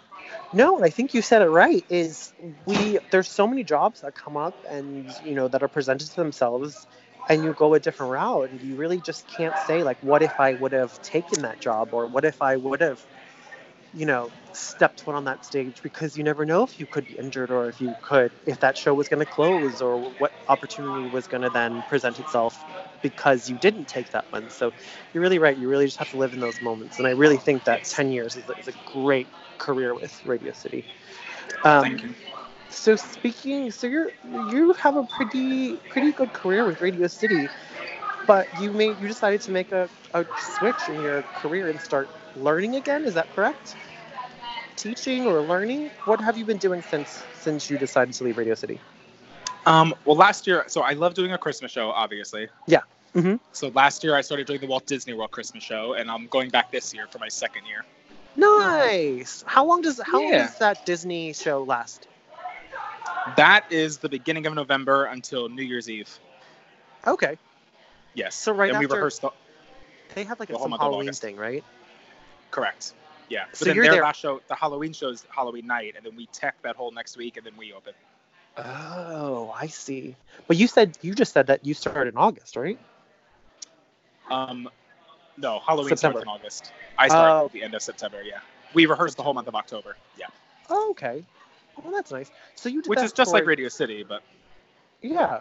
[0.53, 1.85] No, and I think you said it right.
[1.89, 2.33] Is
[2.67, 6.17] we there's so many jobs that come up, and you know that are presented to
[6.17, 6.87] themselves,
[7.29, 10.35] and you go a different route, and you really just can't say like, what if
[10.39, 13.01] I would have taken that job, or what if I would have.
[13.95, 17.17] You know, stepped foot on that stage because you never know if you could be
[17.19, 21.09] injured or if you could, if that show was going to close or what opportunity
[21.09, 22.65] was going to then present itself
[23.03, 24.49] because you didn't take that one.
[24.49, 24.73] So
[25.13, 25.57] you're really right.
[25.59, 26.99] You really just have to live in those moments.
[26.99, 29.29] And I really think that 10 years is is a great
[29.63, 30.85] career with Radio City.
[31.65, 32.15] Um, Thank you.
[32.69, 34.11] so speaking, so you're
[34.51, 37.49] you have a pretty pretty good career with Radio City,
[38.27, 40.27] but you made you decided to make a, a
[40.59, 43.05] switch in your career and start learning again.
[43.05, 43.77] Is that correct?
[44.77, 45.91] Teaching or learning?
[46.07, 48.81] What have you been doing since since you decided to leave Radio City?
[49.65, 52.49] Um, well, last year, so I love doing a Christmas show, obviously.
[52.67, 52.81] Yeah.
[53.15, 53.39] Mhm.
[53.53, 56.51] So last year I started doing the Walt Disney World Christmas show, and I'm going
[56.51, 57.85] back this year for my second year.
[58.37, 59.45] Nice.
[59.47, 62.09] How long does how long does that Disney show last?
[63.37, 66.09] That is the beginning of November until New Year's Eve.
[67.07, 67.37] Okay,
[68.15, 68.35] Yes.
[68.35, 69.31] So right and we after- rehearsed the
[70.15, 71.65] they have like a, The some Halloween thing, right?
[72.51, 72.93] correct.
[73.31, 73.45] Yeah.
[73.49, 76.15] But So then you're their there- last show, the Halloween show's Halloween night, and then
[76.17, 77.95] we tech that whole next week, and then we open.
[78.59, 80.15] Oh, I see.
[80.49, 82.79] But you said you just said that you started in August, right?
[84.31, 84.69] Um,
[85.37, 86.21] no, Halloween September.
[86.21, 86.73] starts in August.
[86.99, 87.47] I start Oh.
[87.47, 88.23] at the end of September.
[88.23, 88.41] Yeah.
[88.75, 89.97] We rehearsed the whole month of October.
[90.19, 90.27] Yeah.
[90.71, 91.25] Oh, okay.
[91.83, 92.31] Well, that's nice.
[92.55, 94.23] So you did Which is just for- like Radio City, but
[95.01, 95.41] Yeah.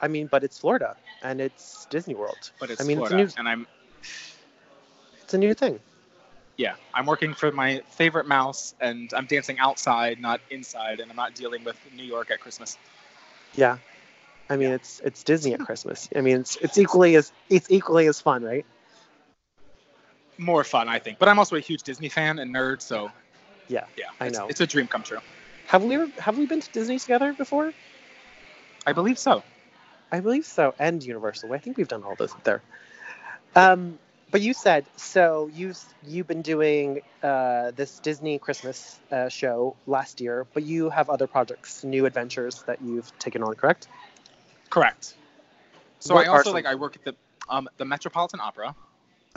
[0.00, 2.50] I mean, but it's Florida and it's Disney World.
[2.58, 3.66] but it's I mean, Florida, it's a new and I'm
[5.22, 5.80] it's a new thing.
[6.56, 11.16] yeah, I'm working for my favorite mouse, and I'm dancing outside, not inside, and I'm
[11.16, 12.76] not dealing with New York at Christmas.
[13.54, 13.78] Yeah.
[14.48, 16.08] I mean, it's it's Disney at Christmas.
[16.14, 18.64] I mean, it's it's equally as it's equally as fun, right?
[20.38, 21.18] More fun, I think.
[21.18, 23.10] But I'm also a huge Disney fan and nerd, so
[23.68, 24.46] Yeah, yeah, I it's, know.
[24.48, 25.18] it's a dream come true.
[25.66, 27.72] Have we ever, have we been to Disney together before?
[28.86, 29.42] I believe so.
[30.12, 31.52] I believe so, and Universal.
[31.52, 32.62] I think we've done all those there.
[33.56, 33.98] Um,
[34.30, 35.48] but you said so.
[35.52, 35.72] You
[36.06, 41.26] you've been doing uh, this Disney Christmas uh, show last year, but you have other
[41.26, 43.88] projects, new adventures that you've taken on, correct?
[44.70, 45.14] Correct.
[46.00, 47.14] So What I also like I work at the
[47.48, 48.74] um the Metropolitan Opera.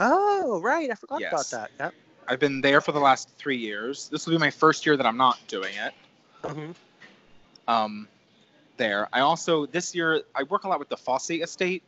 [0.00, 0.90] Oh, right.
[0.90, 1.70] I forgot about that.
[1.78, 1.94] Yep.
[2.26, 4.08] I've been there for the last three years.
[4.08, 5.92] This will be my first year that I'm not doing it.
[6.42, 6.74] Mhm.
[7.68, 8.08] Um,
[8.76, 9.08] there.
[9.12, 11.82] I also this year I work a lot with the Fosse Estate.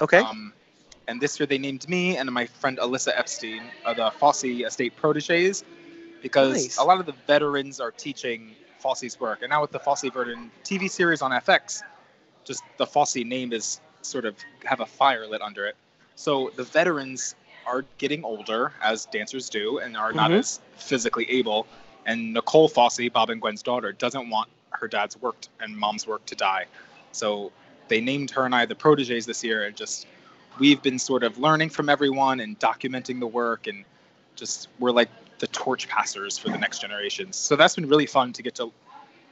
[0.00, 0.18] Okay.
[0.18, 0.52] Um,
[1.06, 4.94] and this year they named me and my friend Alyssa Epstein uh, the Fosse Estate
[4.96, 5.64] proteges
[6.22, 6.78] because Nice.
[6.78, 10.50] a lot of the veterans are teaching Fosse's work, and now with the Fosse Verdon
[10.64, 11.82] TV series on FX,
[12.44, 15.76] just the Fosse name is sort of have a fire lit under it.
[16.18, 20.38] So the veterans are getting older, as dancers do, and are not Mhm.
[20.40, 21.68] as physically able.
[22.06, 26.26] And Nicole Fosse, Bob and Gwen's daughter, doesn't want her dad's work and mom's work
[26.26, 26.66] to die.
[27.12, 27.52] So
[27.86, 30.08] they named her and I the proteges this year, and just
[30.58, 33.84] we've been sort of learning from everyone and documenting the work, and
[34.34, 37.36] just we're like the torch passers for the next generations.
[37.36, 38.72] So that's been really fun to get to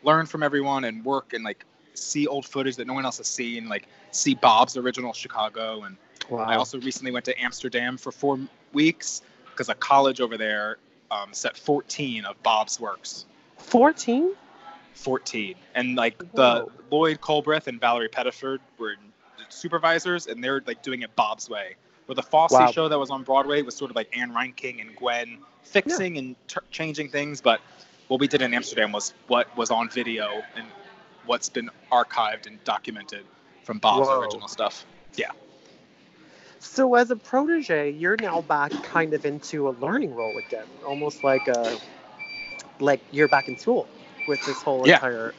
[0.05, 3.27] learn from everyone and work and like see old footage that no one else has
[3.27, 5.97] seen, like see Bob's original Chicago and
[6.29, 6.45] Wow.
[6.45, 8.39] I also recently went to Amsterdam for four
[8.73, 10.79] weeks because a college over there
[11.11, 13.27] um, set 14 of Bob's works.
[13.59, 14.35] 14?
[14.95, 15.55] 14.
[15.75, 18.95] And like the Lloyd Culbreath and Valerie Pettiford were
[19.49, 21.77] supervisors, and they're like doing it Bob's way.
[22.07, 22.71] Where the Fosse Wow.
[22.71, 26.37] show that was on Broadway was sort of like Anne Reinking and Gwen fixing and
[26.47, 27.61] t- changing things, but
[28.09, 30.67] what we did in Amsterdam was what was on video and
[31.27, 33.25] what's been archived and documented
[33.65, 34.21] from Bob's Whoa.
[34.21, 34.87] original stuff.
[36.67, 41.25] So as a protege, you're now back kind of into a learning role again, almost
[41.25, 41.79] like a
[42.81, 43.91] like you're back in school
[44.27, 44.95] with this whole Yeah.
[44.95, 45.35] entire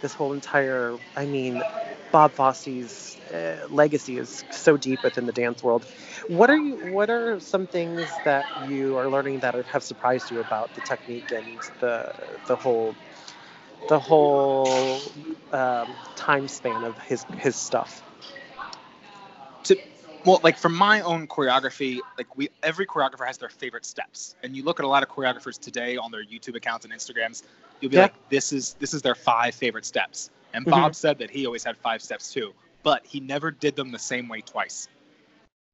[0.00, 1.62] this whole entire I mean
[2.10, 5.86] Bob Fosse's uh, legacy is so deep within the dance world.
[6.28, 10.40] What are you what are some things that you are learning that have surprised you
[10.40, 12.12] about the technique and the
[12.46, 12.98] the whole
[13.88, 15.12] the whole
[15.52, 18.02] um, time span of his his stuff?
[20.24, 24.56] Well, like for my own choreography, like we every choreographer has their favorite steps, and
[24.56, 27.42] you look at a lot of choreographers today on their YouTube accounts and Instagrams,
[27.80, 28.02] you'll be Yeah.
[28.04, 30.30] like, this is this is their five favorite steps.
[30.54, 30.64] And.
[30.64, 30.92] Bob mm-hmm.
[30.92, 34.28] said that he always had five steps too, but he never did them the same
[34.28, 34.88] way twice.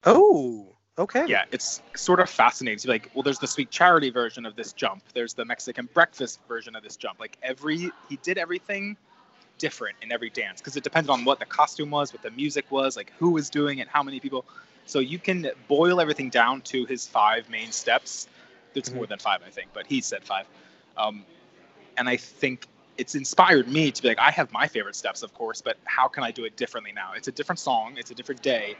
[0.04, 0.66] Oh,
[0.98, 1.24] okay.
[1.26, 2.78] Yeah, it's sort of fascinating.
[2.78, 5.02] So like, well, there's the sweet charity version of this jump.
[5.12, 7.20] There's the Mexican breakfast version of this jump.
[7.20, 8.96] Like every he did everything
[9.58, 12.64] different in every dance because it depended on what the costume was, what the music
[12.70, 14.44] was, like who was doing it, how many people.
[14.86, 18.28] So you can boil everything down to his five main steps.
[18.74, 20.46] It's more than five, I think, but he said five.
[20.96, 21.24] Um,
[21.96, 22.66] and I think
[22.96, 26.08] it's inspired me to be like, I have my favorite steps, of course, but how
[26.08, 27.12] can I do it differently now?
[27.14, 28.76] It's a different song, it's a different day,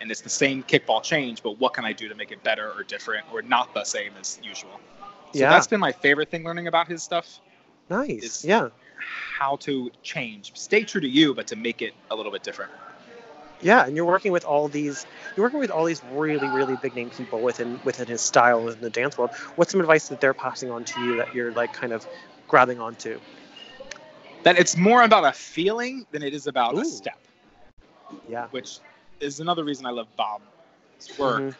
[0.00, 2.70] and it's the same kickball change, but what can I do to make it better
[2.72, 4.80] or different or not the same as usual?
[5.32, 5.50] So Yeah.
[5.50, 7.40] that's been my favorite thing learning about his stuff
[7.92, 8.10] Nice.
[8.10, 8.68] It's- yeah.
[9.04, 12.70] How to change, stay true to you, but to make it a little bit different.
[13.60, 16.94] Yeah, and you're working with all these you're working with all these really, really big
[16.94, 19.32] name people within within his style in the dance world.
[19.56, 22.04] What's some advice that they're passing on to you that you're like kind of
[22.48, 23.20] grabbing onto?
[24.42, 26.80] That it's more about a feeling than it is about Ooh.
[26.80, 27.18] a step,
[28.28, 28.48] Yeah.
[28.50, 28.80] which
[29.20, 30.42] is another reason I love Bob's
[31.18, 31.42] work.
[31.42, 31.54] Mhm.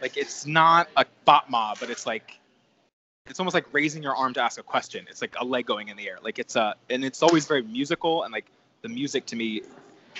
[0.00, 2.38] Like it's not a bot mob, but it's like
[3.28, 5.06] it's almost like raising your arm to ask a question.
[5.08, 6.18] It's like a leg going in the air.
[6.22, 8.44] Like it's a and it's always very musical and like
[8.82, 9.62] the music to me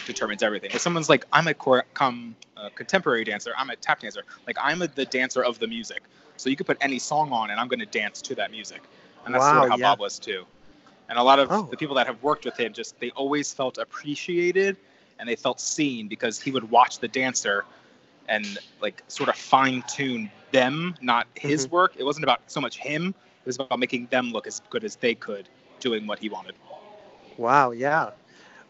[0.06, 0.70] determines everything.
[0.72, 4.22] If someone's like I'm a cor- come a contemporary dancer, I'm a tap dancer.
[4.46, 6.02] Like I'm a, the dancer of the music.
[6.36, 8.82] So you could put any song on and I'm going to dance to that music.
[9.26, 9.90] And that's sort of how yeah.
[9.90, 10.44] Bob was too.
[11.08, 11.68] And a lot of Oh.
[11.70, 14.78] the people that have worked with him just they always felt appreciated
[15.18, 17.66] and they felt seen because he would watch the dancer
[18.28, 21.74] and like sort of fine tune them, not his Mm-hmm.
[21.74, 21.94] work.
[21.96, 23.08] It wasn't about so much him.
[23.42, 25.48] It was about making them look as good as they could
[25.80, 26.54] doing what he wanted.
[27.36, 28.10] Wow, yeah.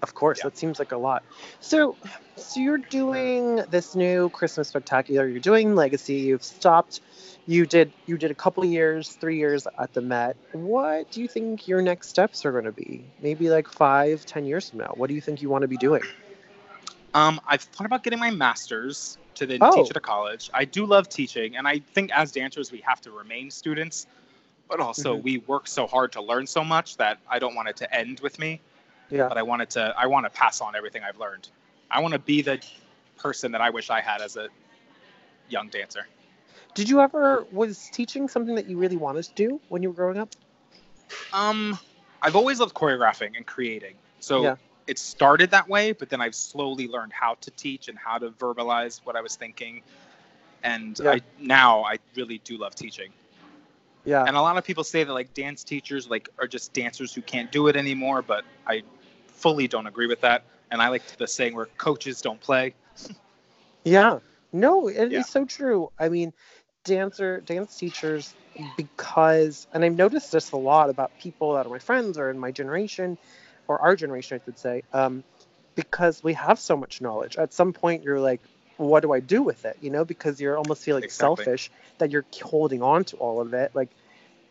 [0.03, 0.45] Of course, Yeah.
[0.45, 1.25] that seems like a lot.
[1.61, 1.97] So
[2.37, 7.01] so you're doing this new Christmas spectacular, you're doing Legacy, you've stopped
[7.47, 10.37] you did you did a couple years, three years at the Met.
[10.53, 13.05] What do you think your next steps are going to be?
[13.21, 14.93] Maybe like five, ten years from now.
[14.95, 16.03] What do you think you want to be doing?
[17.15, 19.71] Um, I've thought about getting my master's to then Oh.
[19.73, 20.51] teach at a college.
[20.55, 24.07] I do love teaching, and I think as dancers we have to remain students,
[24.69, 25.23] but also Mhm.
[25.23, 28.21] we work so hard to learn so much that I don't want it to end
[28.21, 28.61] with me.
[29.11, 29.29] Yeah.
[29.29, 29.95] But I wanted to.
[29.97, 31.49] I want to pass on everything I've learned.
[31.91, 32.61] I want to be the
[33.19, 34.49] person that I wish I had as a
[35.49, 36.07] young dancer.
[36.75, 39.95] Did you ever was teaching something that you really wanted to do when you were
[39.95, 40.31] growing up?
[41.33, 41.79] Um,
[42.23, 43.95] I've always loved choreographing and creating.
[44.21, 44.57] So Yeah.
[44.87, 48.31] It started that way, but then I've slowly learned how to teach and how to
[48.31, 49.83] verbalize what I was thinking.
[50.63, 51.13] And Yeah.
[51.13, 53.13] I now I really do love teaching.
[54.05, 54.25] Yeah.
[54.27, 57.23] And a lot of people say that like dance teachers like are just dancers who
[57.23, 58.83] can't do it anymore, but I
[59.27, 60.45] fully don't agree with that.
[60.71, 62.75] And I like the saying where coaches don't play.
[63.85, 64.21] Yeah.
[64.51, 65.23] No, it is Yeah.
[65.23, 65.91] so true.
[65.99, 66.33] I mean,
[66.85, 68.35] dancer dance teachers
[68.77, 72.39] because and I've noticed this a lot about people that are my friends or in
[72.39, 73.19] my generation
[73.69, 75.25] or our generation I should say, um,
[75.75, 77.37] because we have so much knowledge.
[77.37, 78.41] At some point you're like
[78.77, 79.77] what do I do with it?
[79.81, 81.45] You know, because you're almost feeling Exactly.
[81.45, 83.71] selfish that you're holding on to all of it.
[83.75, 83.89] Like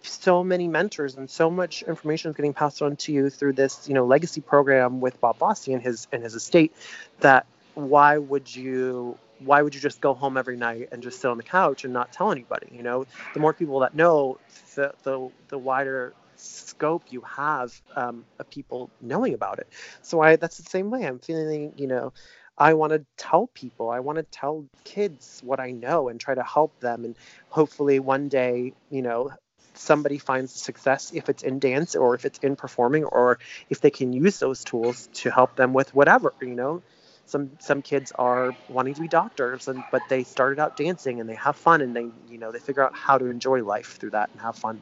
[0.01, 3.87] so many mentors and so much information is getting passed on to you through this,
[3.87, 6.73] you know, legacy program with Bob Fosse and his and his estate
[7.19, 7.45] that
[7.75, 11.37] why would you why would you just go home every night and just sit on
[11.37, 12.67] the couch and not tell anybody?
[12.71, 14.37] You know, the more people that know,
[14.75, 19.67] the the, the wider scope you have um, of people knowing about it.
[20.01, 21.05] So I that's the same way.
[21.05, 22.13] I'm feeling, you know,
[22.57, 26.35] I want to tell people, I want to tell kids what I know and try
[26.35, 27.05] to help them.
[27.05, 27.17] And
[27.49, 29.31] hopefully one day, you know,
[29.73, 33.89] somebody finds success if it's in dance or if it's in performing or if they
[33.89, 36.83] can use those tools to help them with whatever, you know.
[37.25, 41.29] Some some kids are wanting to be doctors and but they started out dancing and
[41.29, 44.11] they have fun and they you know they figure out how to enjoy life through
[44.11, 44.81] that and have fun.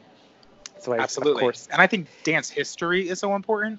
[0.82, 1.34] So I, Absolutely.
[1.34, 3.78] of course, And I think dance history is so important.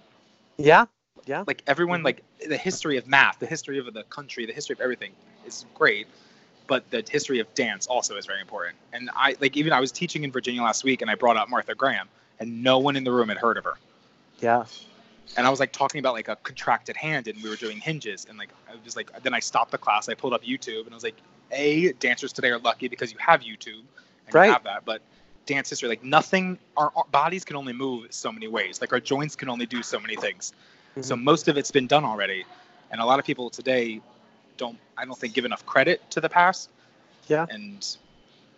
[0.57, 0.85] yeah,
[1.25, 2.05] yeah, Like everyone, Mhm.
[2.05, 5.11] like the history of math, the history of the country, the history of everything
[5.45, 6.07] is great.
[6.65, 8.77] But the history of dance also is very important.
[8.93, 11.49] And I like even I was teaching in Virginia last week and I brought up
[11.49, 12.07] Martha Graham
[12.39, 13.75] and no one in the room had heard of her.
[14.39, 14.65] yeah,
[15.35, 18.25] and I was like talking about like a contracted hand, and we were doing hinges,
[18.29, 20.85] and like I was just like, then I stopped the class, I pulled up YouTube,
[20.85, 21.17] and I was like,
[21.51, 23.83] a dancers today are lucky because you have YouTube,
[24.27, 24.47] and Right.
[24.47, 25.01] you have that, but
[25.45, 28.99] dance history, like nothing, our, our bodies can only move so many ways, like our
[28.99, 30.53] joints can only do so many things,
[31.01, 31.23] so Mm-hmm.
[31.23, 32.45] most of it's been done already,
[32.91, 34.01] and a lot of people today
[34.57, 36.69] don't, I don't think, give enough credit to the past,
[37.27, 37.47] Yeah.
[37.49, 37.85] and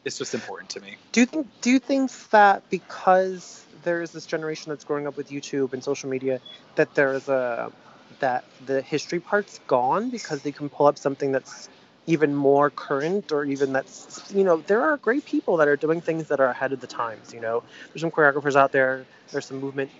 [0.05, 0.97] it's just important to me.
[1.11, 5.17] Do you think do you think that because there is this generation that's growing up
[5.17, 6.41] with YouTube and social media
[6.75, 7.71] that there is a
[8.19, 11.69] that the history part's gone because they can pull up something that's
[12.07, 16.01] even more current or even that's you know there are great people that are doing
[16.01, 17.63] things that are ahead of the times you know?
[17.91, 19.91] There's some choreographers out there there's some movement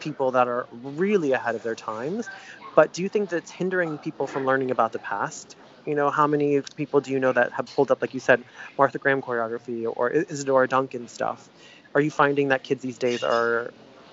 [0.00, 2.28] people that are really ahead of their times
[2.74, 5.56] but do you think that's hindering people from learning about the past?
[5.86, 8.42] You know how many people do you know that have pulled up like you said
[8.78, 11.48] martha graham choreography or isadora duncan stuff?
[11.94, 13.72] Are you finding that kids these days are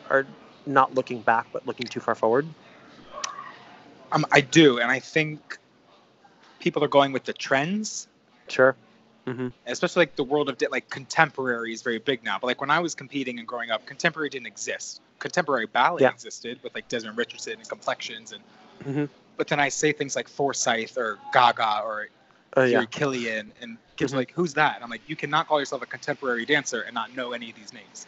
[0.10, 0.26] are
[0.66, 2.48] not looking back but looking too far forward?
[4.12, 5.60] Um, I do, and I think
[6.60, 8.08] people are going with the trends
[8.48, 8.76] sure
[9.30, 9.48] mm-hmm.
[9.66, 12.38] especially like the world of like contemporary is very big now.
[12.40, 15.02] But like when I was competing and growing up, contemporary didn't exist.
[15.20, 16.10] Contemporary ballet Yeah.
[16.10, 18.44] existed with like Desmond Richardson and complexions, and
[18.86, 19.10] Mhm.
[19.38, 22.08] but then I say things like Forsythe or Gaga or
[22.56, 24.20] Fury yeah Kylián, and kids are Mhm.
[24.20, 27.16] like, "Who's that?" And I'm like, "You cannot call yourself a contemporary dancer and not
[27.16, 28.08] know any of these names."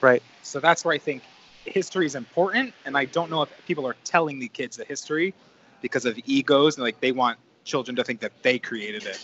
[0.00, 1.22] right So that's where I think
[1.64, 5.34] history is important, and I don't know if people are telling the kids the history
[5.82, 9.20] because of egos and like they want children to think that they created it.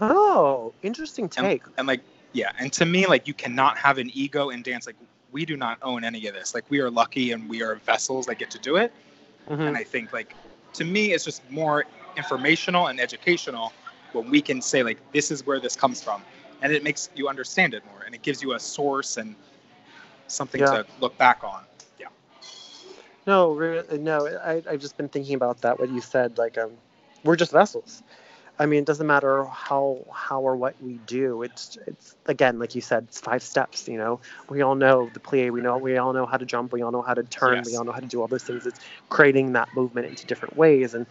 [0.00, 2.00] oh interesting take and like
[2.32, 4.96] yeah and to me like you cannot have an ego in dance like
[5.32, 8.26] we do not own any of this like we are lucky and we are vessels
[8.26, 8.92] that get to do it
[9.48, 9.66] Mhm.
[9.68, 10.34] and i think like
[10.74, 11.84] to me it's just more
[12.16, 13.72] informational and educational
[14.12, 16.22] when we can say like this is where this comes from
[16.62, 19.34] and it makes you understand it more and it gives you a source and
[20.28, 20.70] something Yeah.
[20.82, 21.64] to look back on
[21.98, 22.08] Yeah.
[23.26, 23.54] No,
[23.92, 24.26] no.
[24.26, 25.78] I, I've just been thinking about that.
[25.78, 26.70] What you said, like, um,
[27.24, 28.02] we're just vessels.
[28.60, 31.42] I mean, it doesn't matter how how or what we do.
[31.42, 33.86] It's it's again, like you said, it's five steps.
[33.86, 35.50] You know, we all know the plie.
[35.50, 36.72] We know we all know how to jump.
[36.72, 37.62] We all know how to turn.
[37.64, 38.66] We all know how to do all those things.
[38.66, 40.94] It's creating that movement into different ways.
[40.94, 41.06] And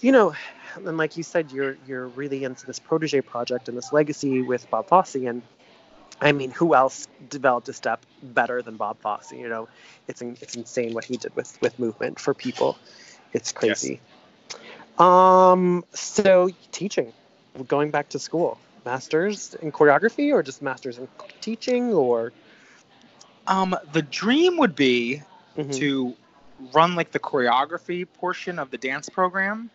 [0.00, 0.34] you know,
[0.76, 4.68] and like you said, you're you're really into this protege project and this legacy with
[4.70, 5.16] Bob Fosse.
[5.16, 5.42] And
[6.18, 9.32] I mean, who else developed a step better than Bob Fosse?
[9.32, 9.68] You know,
[10.08, 12.78] it's it's insane what he did with with movement for people.
[13.34, 14.00] It's crazy.
[15.00, 17.12] Um, so teaching,
[17.66, 21.08] going back to school, masters in choreography or just masters in
[21.40, 22.32] teaching or?
[23.46, 25.22] Um the dream would be
[25.56, 25.72] Mhm.
[25.78, 26.14] to
[26.72, 29.70] run like the choreography portion of the dance program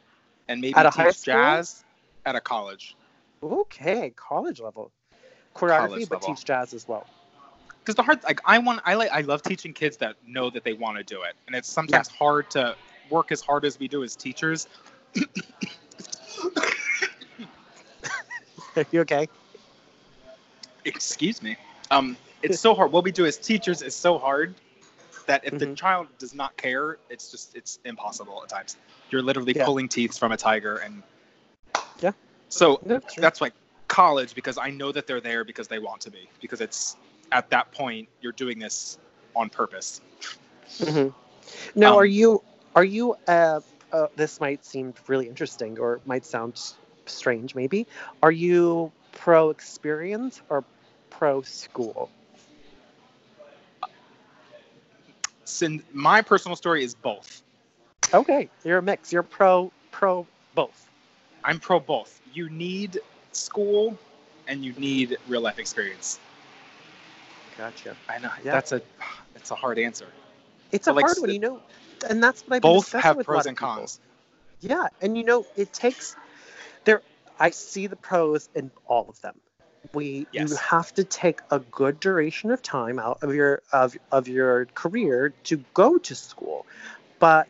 [0.48, 1.84] and maybe At teach jazz
[2.26, 2.96] at a college.
[3.44, 4.92] Okay, college level.
[5.56, 6.28] Choreography, College but level.
[6.28, 7.08] teach jazz as well.
[7.80, 10.64] because the hard like i want i like i love teaching kids that know that
[10.64, 11.36] they want to do it.
[11.48, 12.76] And it's sometimes hard to
[13.10, 14.68] work as hard as we do as teachers
[18.75, 19.28] Are you okay?
[20.86, 21.58] excuse me
[21.91, 24.54] um it's so hard what we do as teachers is so hard
[25.25, 25.75] that if the Mhm.
[25.75, 28.78] child does not care it's just it's impossible at times
[29.10, 29.65] you're literally Yeah.
[29.65, 31.01] pulling teeth from a tiger and
[32.01, 32.12] Yeah.
[32.49, 32.80] so
[33.17, 33.54] That's like
[33.88, 36.97] college because i know that they're there because they want to be because it's
[37.32, 38.97] at that point you're doing this
[39.36, 40.01] on purpose
[40.80, 41.80] Mm-hmm.
[41.80, 42.41] Now, Um, are you
[42.75, 43.15] are you?
[43.28, 43.62] Uh,
[43.95, 46.62] uh, this might seem really interesting, or might sound
[47.05, 47.88] strange, maybe.
[48.21, 50.63] Are you pro experience or
[51.10, 52.10] pro school?
[55.45, 57.41] Sin my personal story is both
[58.13, 59.12] Okay, you're a mix.
[59.12, 60.89] You're pro pro both.
[61.43, 62.21] I'm pro both.
[62.34, 62.99] You need
[63.31, 63.97] school,
[64.47, 66.19] and you need real life experience.
[67.58, 67.95] Gotcha.
[68.10, 68.51] I know Yeah.
[68.51, 68.81] that's a
[69.36, 70.08] it's a hard answer.
[70.71, 71.62] It's a like, hard one, you know,
[72.10, 74.00] and that's what I've Both have with pros and cons.
[74.62, 76.15] Yeah, and you know, it takes
[76.86, 77.02] there.
[77.39, 79.36] I see the pros in all of them.
[79.94, 80.50] We Yes.
[80.50, 84.65] you have to take a good duration of time out of your of of your
[84.68, 86.65] career to go to school,
[87.20, 87.48] but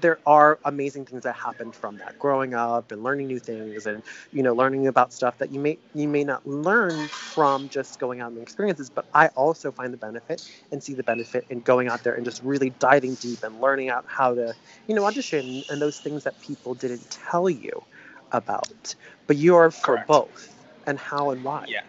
[0.00, 4.02] there are amazing things that happen from that growing up and learning new things and
[4.32, 8.20] you know learning about stuff that you may you may not learn from just going
[8.20, 11.88] out and experiences but i also find the benefit and see the benefit in going
[11.88, 14.54] out there and just really diving deep and learning out how to
[14.86, 17.82] you know audition and those things that people didn't tell you
[18.32, 18.94] about
[19.26, 20.06] but you're for Correct.
[20.08, 20.54] both
[20.86, 21.82] and how and why Yeah.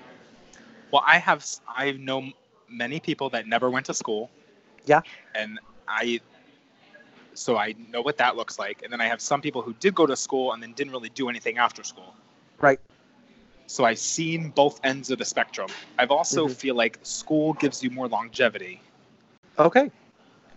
[0.91, 2.31] Well, I have i know
[2.69, 4.29] many people that never went to school.
[4.85, 5.01] Yeah.
[5.35, 6.19] And I
[7.39, 8.81] so I know what that looks like.
[8.83, 11.09] And then I have some people who did go to school and then didn't really
[11.09, 12.13] do anything after school.
[12.59, 12.79] right
[13.67, 15.69] So I've seen both ends of the spectrum.
[15.97, 16.55] I've also Mhm.
[16.55, 18.81] feel like school gives you more longevity
[19.57, 19.89] okay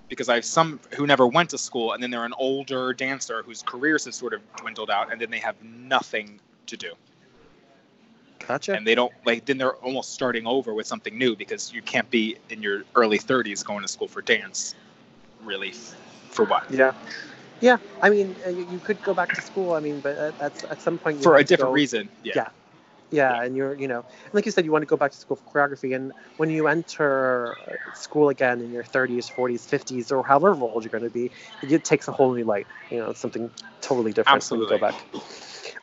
[0.09, 3.43] because I have some who never went to school and then they're an older dancer
[3.45, 6.93] whose careers have sort of dwindled out and then they have nothing to do.
[8.41, 11.81] gotcha and they don't like then they're almost starting over with something new because you
[11.83, 14.75] can't be in your early 30s going to school for dance
[15.45, 15.73] really
[16.33, 16.93] for what yeah
[17.61, 20.35] yeah i mean uh, you, you could go back to school i mean but at,
[20.41, 22.33] at, at some point for a different go- reason yeah.
[22.35, 22.49] Yeah.
[23.11, 23.43] yeah, Yeah.
[23.45, 25.45] and you're you know like you said you want to go back to school for
[25.53, 30.57] choreography and when you enter uh, school again in your 30s 40s 50s or however
[30.63, 31.31] old you're going to be
[31.63, 34.79] it takes a whole new light you know something totally different when you Absolutely.
[34.79, 34.95] go back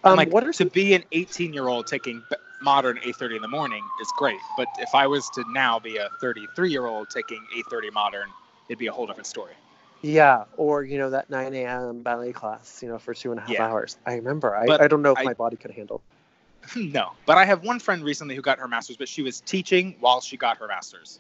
[0.03, 2.23] um, like what are to some be an 18 year old taking
[2.61, 6.09] modern 8.30 in the morning is great but if i was to now be a
[6.19, 8.29] 33 year old taking 8.30 modern
[8.67, 9.53] it'd be a whole different story
[10.01, 13.41] yeah or you know that 9 a.m ballet class you know for two and a
[13.41, 13.67] half Yeah.
[13.67, 13.97] hours.
[14.05, 14.55] I remember.
[14.55, 16.01] I, But I don't know if I- my body could handle.
[16.75, 19.95] No but i have one friend recently who got her master's but she was teaching
[19.99, 21.19] while she got her master's.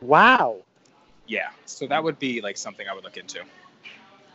[0.00, 0.58] Wow.
[1.26, 3.40] Yeah so that would be like something i would look into.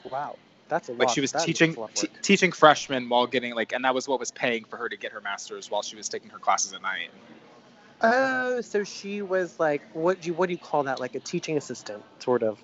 [0.09, 0.37] Wow.
[0.69, 0.99] That's a lot.
[0.99, 3.83] like she was that teaching a lot of t- teaching freshmen while getting like and
[3.85, 6.29] that was what was paying for her to get her master's while she was taking
[6.29, 7.09] her classes at night
[8.01, 10.99] oh so she was like what do you what do you call that?
[10.99, 12.59] Like a teaching assistant sort of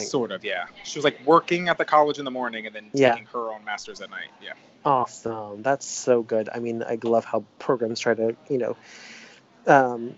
[0.00, 2.90] sort of yeah she was like working at the college in the morning and then
[2.92, 3.12] Yeah.
[3.12, 4.52] taking her own master's at night yeah
[4.84, 5.62] Awesome.
[5.62, 6.50] That's so good.
[6.54, 8.76] I mean, I love how programs try to, you know,
[9.66, 10.14] um,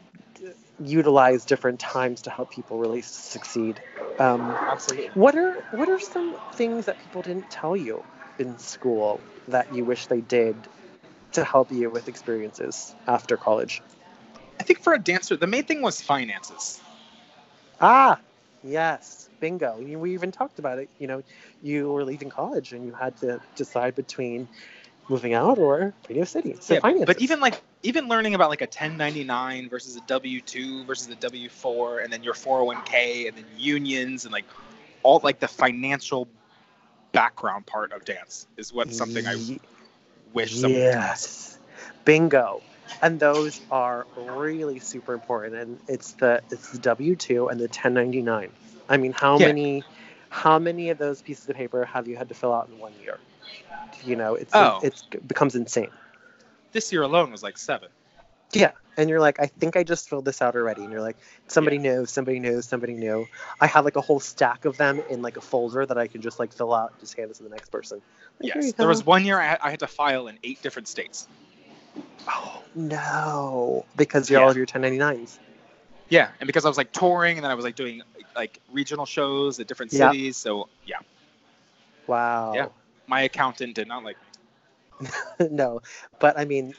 [0.84, 3.80] utilize different times to help people really succeed.
[4.18, 8.02] Um, absolutely what are what are some things that people didn't tell you
[8.38, 10.66] in school that you wish they did
[11.32, 13.80] to help you with experiences after college?
[14.58, 16.80] i think for a dancer the main thing was finances
[17.80, 18.18] Ah,
[18.66, 19.76] yes, bingo.
[19.78, 20.90] We even talked about it.
[20.98, 21.22] You know,
[21.62, 24.48] you were leaving college and you had to decide between
[25.08, 26.56] moving out or Radio City.
[26.60, 27.06] So Yeah, finances.
[27.06, 32.02] but even like even learning about like a 1099 versus a w2 versus a w4
[32.02, 34.44] and then your 401k and then unions and like
[35.02, 36.28] all like the financial
[37.12, 39.36] background part of dance is what something i
[40.32, 41.20] wish someone would tell us.
[41.20, 41.58] Yes,
[42.04, 42.62] bingo,
[43.02, 45.54] and those are really super important.
[45.54, 48.50] And it's the it's the W two and the ten ninety nine.
[48.88, 49.48] I mean, how Yeah.
[49.48, 49.84] many
[50.28, 52.92] how many of those pieces of paper have you had to fill out in one
[53.02, 53.18] year?
[54.04, 54.80] You know, it's Oh.
[54.82, 55.90] it's it becomes insane.
[56.72, 57.88] this year alone was like seven
[58.52, 61.16] Yeah, and you're like, I think I just filled this out already, and you're like,
[61.48, 63.28] somebody knew, somebody knew, somebody knew.
[63.60, 66.20] I have like a whole stack of them in like a folder that I can
[66.22, 68.00] just like fill out, and just hand it to the next person.
[68.40, 71.28] Like, yes there was one year I I had to file in eight different states
[72.28, 74.44] Oh no, because you're Yeah.
[74.44, 75.38] all of your 1099s.
[76.08, 78.00] yeah and because i was like touring and then i was like doing
[78.36, 80.96] like regional shows at different cities so yeah
[82.06, 82.52] Wow.
[82.54, 82.66] Yeah.
[83.08, 84.16] my accountant did not like
[85.00, 85.08] me.
[85.50, 85.80] no,
[86.20, 86.72] but I mean,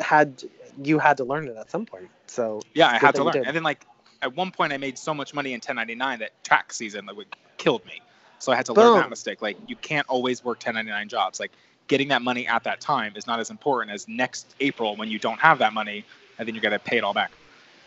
[0.00, 0.42] had
[0.82, 2.10] you had to learn it at some point.
[2.26, 3.36] So Yeah, I had to learn.
[3.36, 3.86] And then like
[4.22, 7.84] at one point I made so much money in 1099 that tax season would killed
[7.86, 8.02] me.
[8.38, 9.40] So I had to learn that mistake.
[9.42, 11.40] Like you can't always work 1099 jobs.
[11.40, 11.52] Like
[11.90, 15.18] getting that money at that time is not as important as next April when you
[15.18, 16.06] don't have that money
[16.38, 17.36] and then you got to pay it all back.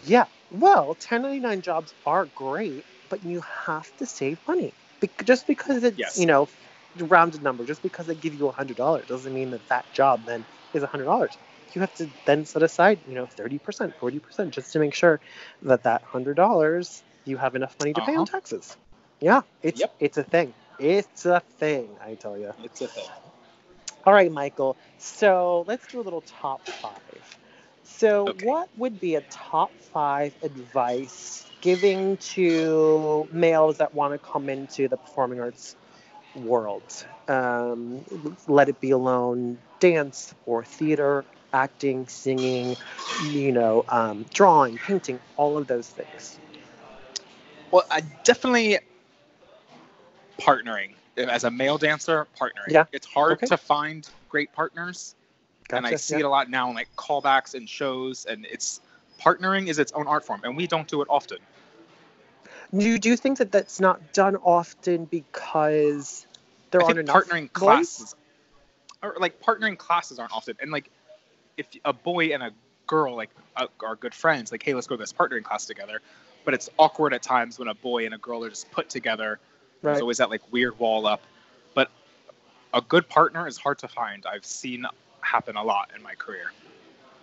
[0.06, 4.76] yeah, well, 1099 jobs are great, but you have to save money.
[5.02, 6.20] Be- just because it's Yes.
[6.20, 6.50] you know
[6.98, 10.26] rounded number, just because they give you a hundred dollars doesn't mean that that job
[10.26, 11.38] then is a hundred dollars.
[11.74, 14.94] You have to then set aside you know 30 percent, 40 percent, just to make
[14.94, 15.22] sure
[15.64, 18.26] that that hundred dollars you have enough money to pay on Uh-huh.
[18.26, 18.78] taxes.
[19.22, 19.96] Yeah, it's Yep.
[20.00, 20.54] it's a thing.
[20.80, 22.54] It's a thing, I tell you.
[22.64, 23.06] It's a thing.
[24.06, 24.78] All right, Michael.
[24.98, 27.38] So let's do a little top five.
[27.84, 28.40] So, Okay.
[28.40, 34.88] what would be a top five advice giving to males that want to come into
[34.88, 35.76] the performing arts
[36.34, 37.06] world.
[37.28, 38.06] Um,
[38.48, 42.78] let it be alone, dance or theater, acting, singing,
[43.18, 46.40] you know, um, drawing, painting, all of those things.
[47.72, 48.80] Well, I definitely
[50.40, 52.28] partnering as a male dancer.
[52.40, 52.72] Partnering.
[52.72, 52.86] Yeah.
[52.92, 53.48] It's hard Okay.
[53.48, 55.16] to find great partners,
[55.72, 56.20] and I see yeah.
[56.22, 58.82] it a lot now in like callbacks and shows, and it's
[59.20, 61.38] partnering is its own art form, and we don't do it often.
[62.76, 66.26] Do you, do you think that that's not done often because
[66.72, 67.54] there I aren't think enough partnering boys?
[67.54, 68.16] classes,
[69.04, 70.90] or like partnering classes aren't often, and like
[71.58, 72.52] if a boy and a
[72.88, 76.02] girl like uh, are good friends, like hey, let's go to this partnering class together.
[76.46, 79.40] But it's awkward at times when a boy and a girl are just put together.
[79.84, 80.02] There's Right.
[80.02, 81.22] always that like weird wall up.
[81.74, 81.92] But
[82.74, 84.26] a good partner is hard to find.
[84.26, 84.86] I've seen
[85.22, 86.52] happen a lot in my career.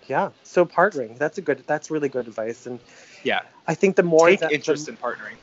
[0.06, 0.30] Yeah.
[0.44, 2.66] So partnering, that's a good, that's really good advice.
[2.66, 2.80] And
[3.22, 5.36] Yeah, I think the more take that the- interest in partnering.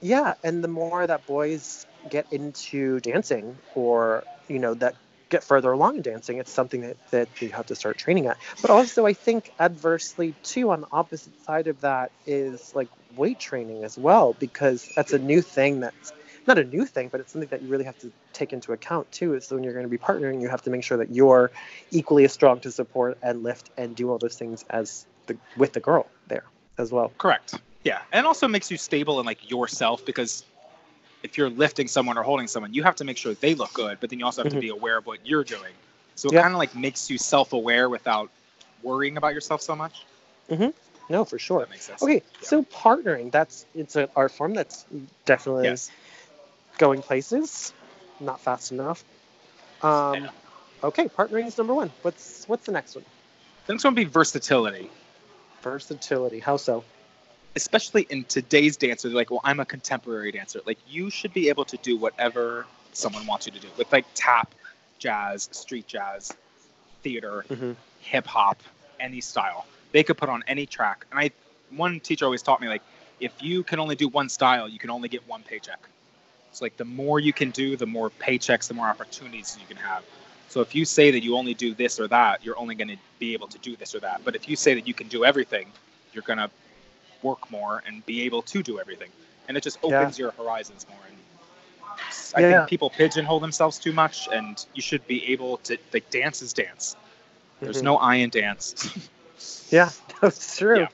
[0.00, 4.96] Yeah, and the more that boys get into dancing or, you know, that
[5.28, 8.36] get further along in dancing, it's something that, that you have to start training at.
[8.60, 13.38] But also I think adversely too on the opposite side of that is like weight
[13.38, 16.12] training as well, because that's a new thing that's
[16.46, 19.10] not a new thing, but it's something that you really have to take into account
[19.12, 19.34] too.
[19.34, 21.50] Is when you're going to be partnering, you have to make sure that you're
[21.90, 25.72] equally as strong to support and lift and do all those things as the with
[25.72, 26.44] the girl there
[26.78, 27.12] as well.
[27.18, 27.60] Correct.
[27.84, 30.44] Yeah, and also makes you stable in like yourself because
[31.22, 33.98] if you're lifting someone or holding someone, you have to make sure they look good,
[34.00, 34.56] but then you also have Mhm.
[34.56, 35.72] to be aware of what you're doing.
[36.14, 36.42] So it Yeah.
[36.42, 38.30] kind of like makes you self-aware without
[38.82, 40.04] worrying about yourself so much.
[41.08, 41.60] No, for sure.
[41.60, 42.02] that makes sense.
[42.02, 42.48] Okay, Yeah.
[42.48, 44.86] so partnering, that's it's an art form that's
[45.26, 45.90] definitely Yes.
[46.78, 47.72] Going places,
[48.20, 49.04] not fast enough.
[49.82, 50.30] Um, Yeah.
[50.84, 51.92] Okay, partnering is number one.
[52.02, 53.04] What's what's the next one?
[53.66, 54.90] The next one would be versatility,
[55.62, 56.40] Versatility.
[56.40, 56.82] How so?
[57.54, 59.08] especially in today's dancer.
[59.08, 60.60] They're like, well, I'm a contemporary dancer.
[60.66, 64.06] Like you should be able to do whatever someone wants you to do with like
[64.14, 64.54] tap,
[64.98, 66.36] jazz, street jazz,
[67.02, 67.72] theater, Mm-hmm.
[68.00, 68.62] hip hop,
[68.98, 69.66] any style.
[69.92, 71.06] They could put on any track.
[71.10, 71.30] And I,
[71.76, 72.82] one teacher always taught me like,
[73.20, 75.78] if you can only do one style, you can only get one paycheck.
[76.52, 79.76] So like the more you can do, the more paychecks, the more opportunities you can
[79.76, 80.04] have.
[80.48, 82.96] So if you say that you only do this or that, you're only going to
[83.18, 84.22] be able to do this or that.
[84.24, 85.72] But if you say that you can do everything,
[86.12, 86.50] you're going to
[87.22, 89.08] work more and be able to do everything.
[89.48, 89.94] And it just Yeah.
[90.02, 90.98] opens your horizons more.
[91.08, 91.16] And
[92.34, 92.48] I Yeah.
[92.48, 96.52] think people pigeonhole themselves too much, and you should be able to like dance is
[96.52, 96.96] dance.
[97.64, 97.84] There's Mhm.
[97.84, 98.74] no I in dance.
[99.70, 99.88] Yeah,
[100.20, 100.80] that's true.
[100.80, 100.88] Yeah.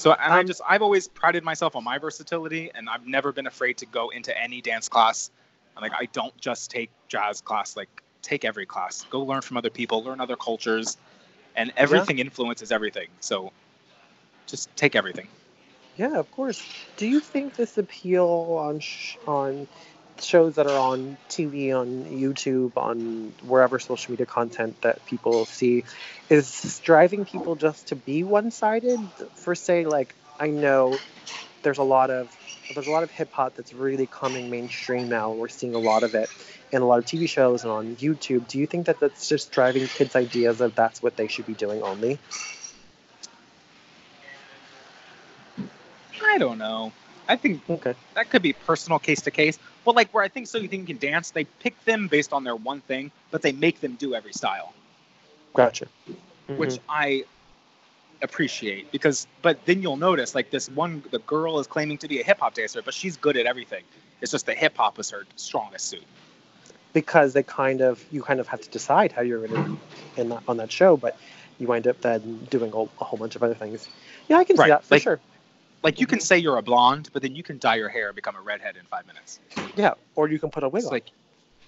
[0.00, 3.32] So and I Um, just I've always prided myself on my versatility, and I've never
[3.32, 5.30] been afraid to go into any dance class.
[5.76, 7.90] And like I don't just take jazz class, like
[8.22, 10.96] take every class, go learn from other people, learn other cultures,
[11.54, 13.08] and everything influences everything.
[13.20, 13.52] So
[14.46, 15.28] just take everything.
[15.96, 16.66] Yeah, of course.
[16.96, 18.26] Do you think this appeal
[18.58, 19.68] on sh- on
[20.22, 25.84] shows that are on TV, on YouTube, on wherever social media content that people see
[26.28, 29.00] is driving people just to be one-sided?
[29.34, 30.98] For say, like I know
[31.62, 32.34] there's a lot of
[32.74, 35.32] there's a lot of hip hop that's really coming mainstream now.
[35.32, 36.30] We're seeing a lot of it
[36.72, 38.46] in a lot of TV shows and on YouTube.
[38.46, 41.54] Do you think that that's just driving kids' ideas of that's what they should be
[41.54, 42.18] doing only?
[46.22, 46.92] I don't know.
[47.30, 47.94] I think Okay.
[48.14, 49.56] that could be personal case to case.
[49.84, 52.32] But like where I think so you think you can dance, they pick them based
[52.32, 54.72] on their one thing, but they make them do every style.
[55.54, 55.86] Gotcha.
[56.48, 56.78] which Mhm.
[56.88, 57.24] I
[58.22, 62.20] appreciate because but then you'll notice like this one the girl is claiming to be
[62.20, 63.82] a hip hop dancer but she's good at everything
[64.20, 66.02] it's just the hip hop is her strongest suit
[66.92, 70.28] because they kind of you kind of have to decide how you're going to in
[70.28, 71.16] that, on that show, but
[71.58, 73.88] you wind up then doing a, a whole bunch of other things.
[74.28, 75.20] Yeah, I can see that for like- sure.
[75.82, 78.16] Like you can say you're a blonde but then you can dye your hair and
[78.16, 79.40] become a redhead in five minutes
[79.76, 80.92] Yeah, or you can put a wig it's on.
[80.92, 81.10] like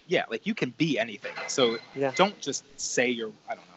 [0.07, 2.13] yeah like you can be anything so Yeah.
[2.15, 3.73] don't just say you're i don't know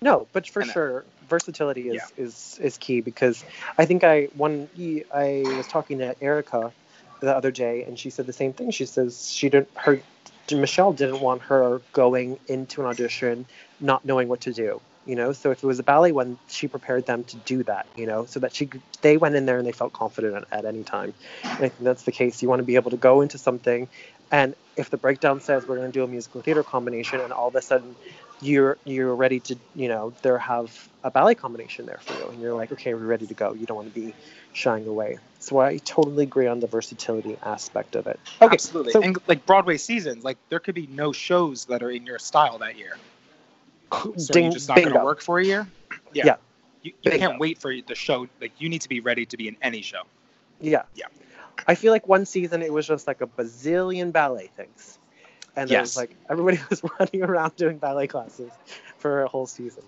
[0.00, 2.24] No, but for And, uh, sure, versatility is, Yeah.
[2.24, 3.44] is is key because
[3.78, 4.68] I think I one
[5.12, 6.72] I was talking to Erica
[7.20, 8.70] the other day and she said the same thing.
[8.70, 10.00] She says she didn't her
[10.52, 13.44] Michelle didn't want her going into an audition
[13.80, 14.80] not knowing what to do.
[15.08, 17.86] You know, so if it was a ballet one, she prepared them to do that.
[17.96, 20.44] You know, so that she could- they went in there and they felt confident at,
[20.52, 21.14] at any time.
[21.42, 22.42] And I think that's the case.
[22.42, 23.88] You want to be able to go into something,
[24.30, 27.48] and if the breakdown says we're going to do a musical theater combination, and all
[27.48, 27.96] of a sudden
[28.40, 32.40] you're you're ready to you know there have a ballet combination there for you and
[32.40, 34.14] you're like okay we're ready to go you don't want to be
[34.52, 39.02] shying away so i totally agree on the versatility aspect of it okay absolutely so-
[39.02, 42.58] and like broadway seasons like there could be no shows that are in your style
[42.58, 42.96] that year
[43.90, 45.66] so ding, you're just not going to work for a year
[46.12, 46.36] yeah, Yeah.
[46.82, 49.48] you, you can't wait for the show like you need to be ready to be
[49.48, 50.02] in any show
[50.60, 51.06] yeah Yeah.
[51.66, 54.98] i feel like one season it was just like a bazillion ballet things
[55.56, 58.50] and it was like everybody was running around doing ballet classes
[58.98, 59.82] for a whole season.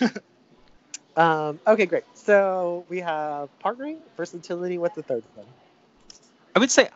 [1.16, 2.04] um, okay, great.
[2.14, 4.78] So we have partnering, versatility.
[4.78, 5.46] What's the third one?
[6.54, 6.88] I would say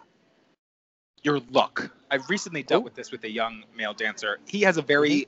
[1.22, 1.90] your look.
[2.10, 2.84] I've recently dealt Oh.
[2.84, 4.38] with this with a young male dancer.
[4.46, 5.26] He has a very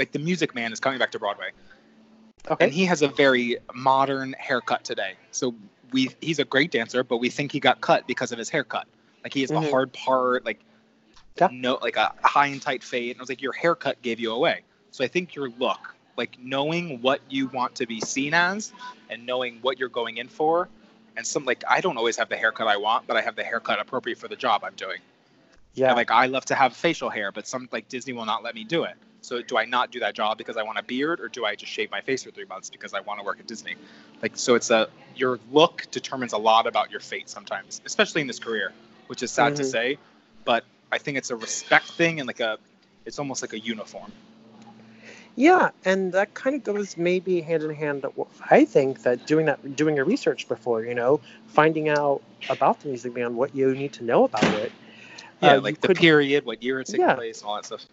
[0.00, 1.50] like the Music Man is coming back to Broadway,
[2.50, 2.64] Okay.
[2.64, 5.12] and he has a very modern haircut today.
[5.30, 5.54] So
[5.92, 8.86] we he's a great dancer, but we think he got cut because of his haircut.
[9.22, 9.62] Like he has Mhm.
[9.62, 10.58] the hard part, like
[11.38, 11.48] Yeah.
[11.52, 13.10] no, like a high and tight fade.
[13.12, 14.62] And I was like, your haircut gave you away.
[14.90, 18.72] So I think your look, like knowing what you want to be seen as,
[19.10, 20.68] and knowing what you're going in for,
[21.16, 23.44] and some like I don't always have the haircut I want, but I have the
[23.44, 25.00] haircut appropriate for the job I'm doing.
[25.74, 25.88] yeah.
[25.88, 28.54] And, like I love to have facial hair, but some like Disney will not let
[28.54, 28.96] me do it.
[29.22, 31.54] So do I not do that job because I want a beard, or do I
[31.54, 33.76] just shave my face for three months because I want to work at Disney?
[34.22, 38.26] Like so, it's a your look determines a lot about your fate sometimes, especially in
[38.26, 38.72] this career,
[39.08, 39.66] which is sad to Mhm.
[39.66, 39.98] say,
[40.44, 42.58] but I think it's a respect thing and like a,
[43.04, 44.12] it's almost like a uniform.
[45.36, 48.04] Yeah, and that kind of goes maybe hand in hand.
[48.50, 52.88] I think that doing that, doing your research before, you know, finding out about the
[52.88, 54.72] Music Man, what you need to know about it.
[55.40, 57.14] Yeah, uh, like the could- period, what year it's taking Yeah.
[57.14, 57.86] place, all that stuff.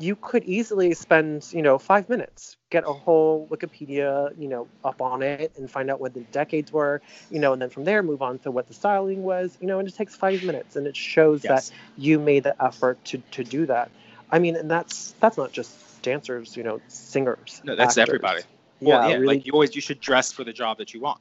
[0.00, 5.00] You could easily spend, you know, five minutes, get a whole Wikipedia, you know, up
[5.02, 8.02] on it and find out what the decades were, you know, and then from there
[8.02, 10.86] move on to what the styling was, you know, and it takes five minutes and
[10.86, 11.70] it shows Yes.
[11.70, 13.90] that you made the effort to, to do that.
[14.30, 17.60] I mean, and that's that's not just dancers, you know, singers.
[17.64, 18.08] No, that's actors.
[18.08, 18.42] everybody.
[18.80, 19.26] Yeah, Well, yeah, really.
[19.26, 21.20] like you always you should dress for the job that you want.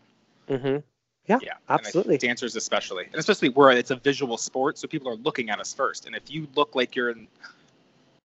[0.49, 0.77] mm-hmm
[1.27, 2.17] Yeah, Yeah, and I think absolutely.
[2.17, 5.73] dancers especially, and especially where it's a visual sport, so people are looking at us
[5.73, 6.05] first.
[6.05, 7.27] And if you look like you're in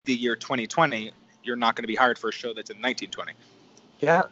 [0.06, 1.12] the year 2020,
[1.43, 3.34] you're not going to be hired for a show that's in 1920.
[4.00, 4.24] Yeah.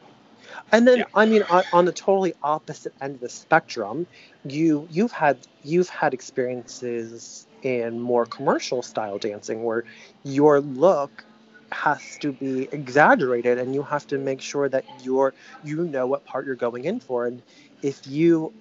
[0.71, 1.05] And then Yeah.
[1.13, 4.07] I mean on, on the totally opposite end of the spectrum,
[4.45, 9.83] you you've had you've had experiences in more commercial style dancing where
[10.23, 11.25] your look
[11.71, 16.23] has to be exaggerated and you have to make sure that you're you know what
[16.23, 17.41] part you're going in for and
[17.81, 18.53] if you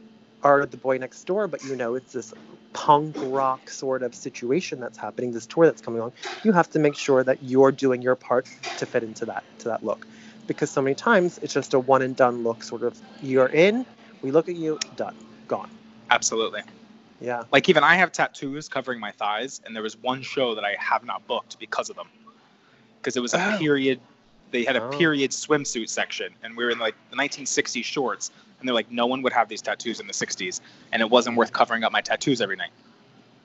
[0.42, 2.32] are the boy next door but you know it's this
[2.72, 6.12] punk rock sort of situation that's happening this tour that's coming along
[6.44, 9.68] you have to make sure that you're doing your part to fit into that to
[9.68, 10.06] that look
[10.46, 13.86] because so many times it's just a one and done look sort of you're in
[14.22, 15.14] we look at you done
[15.48, 15.68] gone
[16.10, 16.60] Absolutely.
[17.20, 20.64] yeah Like even I have tattoos covering my thighs, and there was one show that
[20.64, 22.08] I have not booked because of them,
[23.00, 23.58] because it was a Oh.
[23.58, 24.00] period.
[24.52, 24.90] They had a Oh.
[24.90, 29.06] period swimsuit section, and we were in like the 1960s shorts, and they're like, no
[29.06, 30.60] one would have these tattoos in the 60s,
[30.92, 32.70] and it wasn't worth covering up my tattoos every night.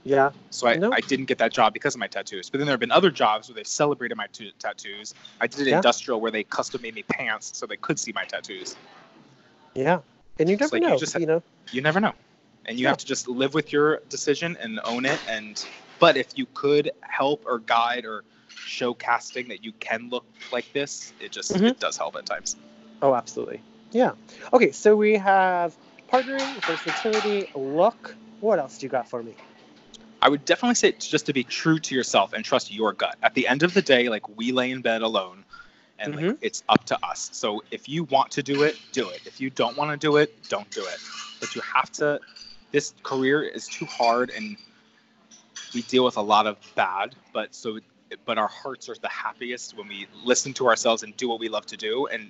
[0.04, 0.78] yeah So I.
[0.92, 2.50] I didn't get that job because of my tattoos.
[2.50, 5.16] But then there have been other jobs where they've celebrated my t- tattoos.
[5.40, 5.76] I did Yeah.
[5.78, 8.78] industrial where they custom made me pants so they could see my tattoos.
[9.76, 10.00] yeah
[10.40, 11.42] and you never like you just you know
[11.72, 12.14] You never know,
[12.66, 12.90] and you Yeah.
[12.90, 15.22] have to just live with your decision and own it.
[15.28, 15.66] And
[16.00, 18.24] but if you could help or guide or
[18.66, 21.70] show casting that you can look like this, it just Mhm.
[21.70, 22.58] it does help at times.
[23.04, 24.12] oh absolutely yeah
[24.54, 25.76] okay so we have
[26.12, 29.36] partnering versatility look what else do you got for me
[30.22, 33.16] I would definitely say just to be true to yourself and trust your gut.
[33.24, 35.44] At the end of the day, like we lay in bed alone
[35.98, 36.36] and like mm-hmm.
[36.42, 37.30] it's up to us.
[37.34, 39.22] So if you want to do it, do it.
[39.26, 40.98] If you don't want to do it, don't do it.
[41.40, 42.20] But you have to
[42.72, 44.58] this career is too hard and
[45.74, 47.80] we deal with a lot of bad, but so
[48.26, 51.48] but our hearts are the happiest when we listen to ourselves and do what we
[51.48, 52.30] love to do and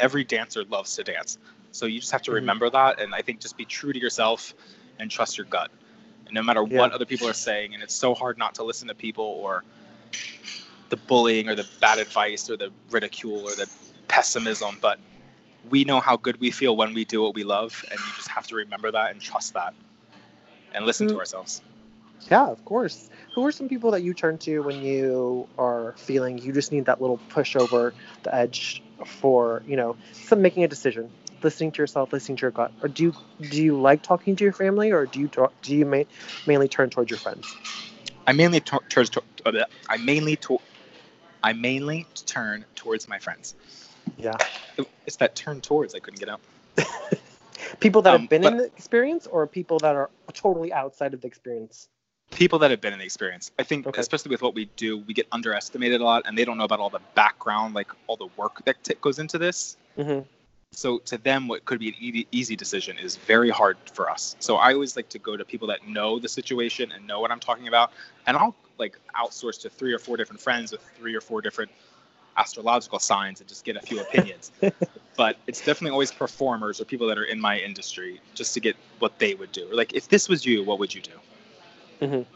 [0.00, 1.38] every dancer loves to dance.
[1.72, 2.36] So you just have to Mhm.
[2.36, 4.54] remember that and I think just be true to yourself
[4.98, 5.70] and trust your gut.
[6.26, 6.78] And no matter Yeah.
[6.78, 9.64] what other people are saying, and it's so hard not to listen to people or
[10.88, 13.68] the bullying or the bad advice or the ridicule or the
[14.08, 14.98] pessimism, but
[15.68, 18.28] we know how good we feel when we do what we love, and you just
[18.28, 19.74] have to remember that and trust that
[20.74, 21.18] and listen to Mm.
[21.18, 21.62] ourselves.
[22.30, 26.36] yeah of course who are some people that you turn to when you are feeling
[26.36, 27.94] you just need that little push over
[28.24, 31.10] the edge for you know some making a decision
[31.42, 33.14] listening to yourself listening to your gut or do you
[33.48, 36.02] do you like talking to your family or do you talk, do you ma-
[36.46, 37.46] mainly turn towards your friends
[38.26, 39.64] I mainly to- turns to- uh.
[39.88, 40.60] I mainly to-
[41.42, 43.54] I mainly turn towards my friends.
[44.18, 44.36] yeah
[45.06, 46.40] It's that turn towards I couldn't get out.
[47.80, 51.14] people that Um, have been but- in the experience or people that are totally outside
[51.14, 51.88] of the experience
[52.30, 53.50] people that have been in the experience.
[53.58, 54.00] I think, Okay.
[54.00, 56.80] especially with what we do, we get underestimated a lot, and they don't know about
[56.80, 59.76] all the background, like all the work that t- goes into this.
[59.96, 60.20] hmm
[60.72, 64.36] So to them, what could be an easy, easy decision is very hard for us.
[64.38, 67.30] So I always like to go to people that know the situation and know what
[67.32, 67.92] I'm talking about,
[68.26, 71.70] and I'll like outsource to three or four different friends with three or four different
[72.36, 74.52] astrological signs and just get a few opinions.
[75.16, 78.76] but it's definitely always performers or people that are in my industry just to get
[79.00, 79.68] what they would do.
[79.70, 81.12] Or like, if this was you, what would you do?
[82.00, 82.26] Mhm.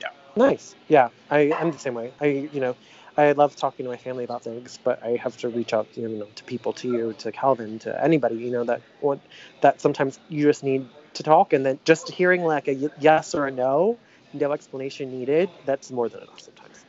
[0.00, 0.08] Yeah.
[0.36, 0.74] Nice.
[0.88, 2.12] Yeah, I I'm the same way.
[2.20, 2.76] I you know,
[3.16, 6.08] I love talking to my family about things, but I have to reach out, you
[6.08, 9.20] know, to people, to you, to Calvin, to anybody, you know, that want
[9.60, 13.46] that sometimes you just need to talk, and then just hearing like a yes or
[13.46, 13.98] a no,
[14.32, 15.50] no explanation needed.
[15.64, 16.84] That's more than enough sometimes,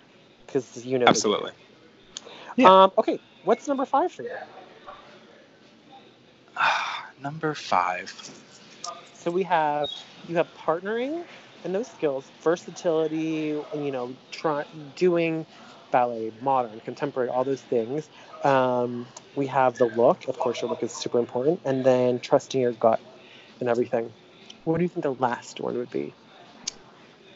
[0.45, 1.07] because you know.
[1.07, 1.51] Absolutely.
[2.57, 2.83] Yeah.
[2.83, 2.91] Um.
[2.97, 3.19] Okay.
[3.43, 4.31] What's number five for you?
[7.21, 8.13] Number five.
[9.13, 9.91] So we have
[10.27, 11.23] you have partnering
[11.67, 14.63] and those skills, versatility, you know, try,
[14.95, 15.45] doing
[15.91, 18.09] ballet, modern, contemporary, all those things.
[18.45, 19.05] Um,
[19.35, 22.71] we have the look, of course, your look is super important, and then trusting your
[22.71, 23.01] gut
[23.59, 24.13] and everything.
[24.63, 26.13] What do you think the last one would be?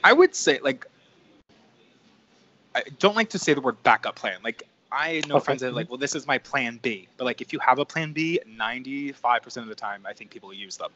[0.04, 0.86] I would say like
[2.76, 4.40] I don't like to say the word backup plan.
[4.44, 5.46] Like I know Okay.
[5.46, 7.08] friends that are like, well, this is my plan B.
[7.18, 10.54] But like if you have a plan B, 95% of the time I think people
[10.54, 10.92] use them.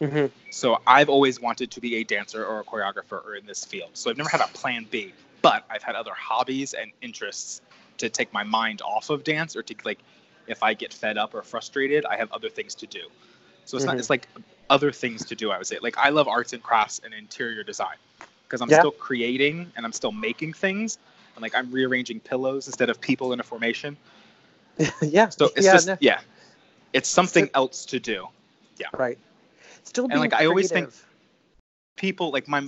[0.00, 0.26] Mm-hmm.
[0.50, 3.90] So I've always wanted to be a dancer or a choreographer or in this field.
[3.94, 7.62] So I've never had a plan B, but I've had other hobbies and interests
[7.98, 9.98] to take my mind off of dance or to like
[10.46, 13.02] if I get fed up or frustrated, I have other things to do.
[13.64, 13.88] So it's Mhm.
[13.90, 14.28] not it's like
[14.68, 15.78] other things to do, I would say.
[15.80, 17.96] Like I love arts and crafts and interior design
[18.46, 18.80] because I'm Yeah.
[18.80, 20.98] still creating and I'm still making things.
[21.36, 23.96] And like I'm rearranging pillows instead of people in a formation.
[25.00, 25.28] yeah.
[25.28, 26.20] So it's yeah, just no, yeah.
[26.92, 28.28] It's something else to do.
[28.76, 28.88] Yeah.
[28.98, 29.18] Right.
[29.84, 30.90] Still being And, like, I always think-
[31.96, 32.66] people like my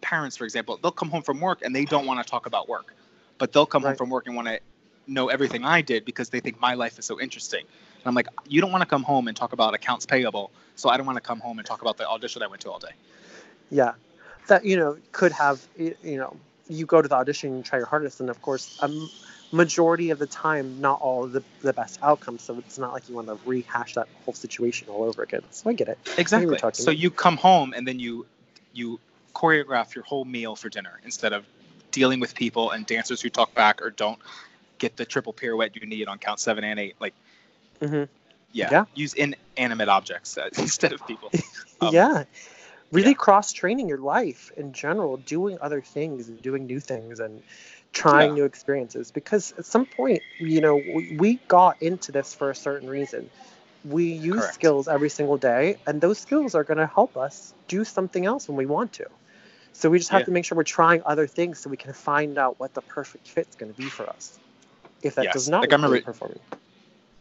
[0.00, 2.68] parents for example they'll come home from work and they don't want to talk about
[2.68, 2.94] work.
[3.38, 4.60] But they'll come home from work and want to
[5.06, 7.60] know everything i did because they think my life is so interesting.
[7.60, 10.88] And i'm like you don't want to come home and talk about accounts payable so
[10.88, 12.78] i don't want to come home and talk about the audition i went to all
[12.78, 12.92] day.
[13.70, 13.94] Yeah,
[14.48, 16.36] that you know could have you know
[16.68, 19.08] you go to the audition and try your hardest, and of course, a m-
[19.52, 22.42] majority of the time, not all of the the best outcomes.
[22.42, 25.42] So it's not like you want to rehash that whole situation all over again.
[25.50, 25.98] So I get it.
[26.18, 28.26] exactly so you come home and then you
[28.72, 29.00] you
[29.34, 31.44] choreograph your whole meal for dinner instead of
[31.90, 34.18] dealing with people and dancers who talk back or don't
[34.78, 37.14] get the triple pirouette you need on count seven and eight like
[37.80, 38.04] mm-hmm.
[38.52, 38.84] yeah, Yeah.
[38.94, 41.30] use inanimate objects uh, instead of people
[41.80, 42.24] Um, yeah,
[42.90, 43.14] really yeah.
[43.14, 47.42] cross training your life in general, doing other things and doing new things and
[47.96, 48.34] trying Yeah.
[48.40, 49.10] new experiences.
[49.10, 53.30] Because at some point, you know, we, we got into this for a certain reason.
[53.84, 54.54] We use Correct.
[54.54, 58.48] skills every single day, and those skills are going to help us do something else
[58.48, 59.06] when we want to.
[59.72, 60.26] So we just have Yeah.
[60.26, 63.28] to make sure we're trying other things so we can find out what the perfect
[63.28, 64.38] fit's going to be for us.
[65.02, 65.32] If that Yes.
[65.34, 66.40] does not Like, I remember- performing.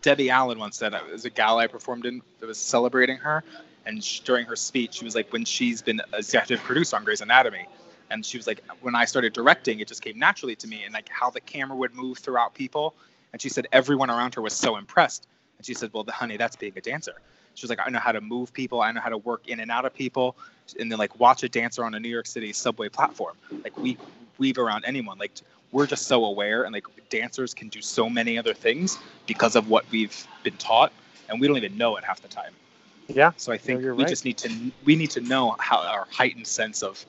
[0.02, 3.18] Debbie Allen once said uh, it was a gala I performed in that was celebrating
[3.18, 3.44] her,
[3.86, 7.22] and sh during her speech, she was like, when she's been executive producer on Grey's
[7.22, 7.66] Anatomy,
[8.10, 10.94] and she was like, when I started directing, it just came naturally to me, and
[10.94, 12.94] like how the camera would move throughout people,
[13.34, 15.28] and she said everyone around her was so impressed,
[15.58, 17.14] and she said, well, the honey, that's being a dancer.
[17.56, 19.60] She was like, I know how to move people, I know how to work in
[19.60, 20.36] and out of people,
[20.80, 23.98] and then like watch a dancer on a New York City subway platform, like we
[24.38, 25.32] weave around anyone, like
[25.72, 29.70] we're just so aware, and like dancers can do so many other things because of
[29.70, 30.92] what we've been taught.
[31.28, 32.52] And we don't even know it half the time.
[33.08, 33.32] Yeah.
[33.38, 34.10] so i think you're we right.
[34.10, 37.06] just need to we need to know how our heightened sense of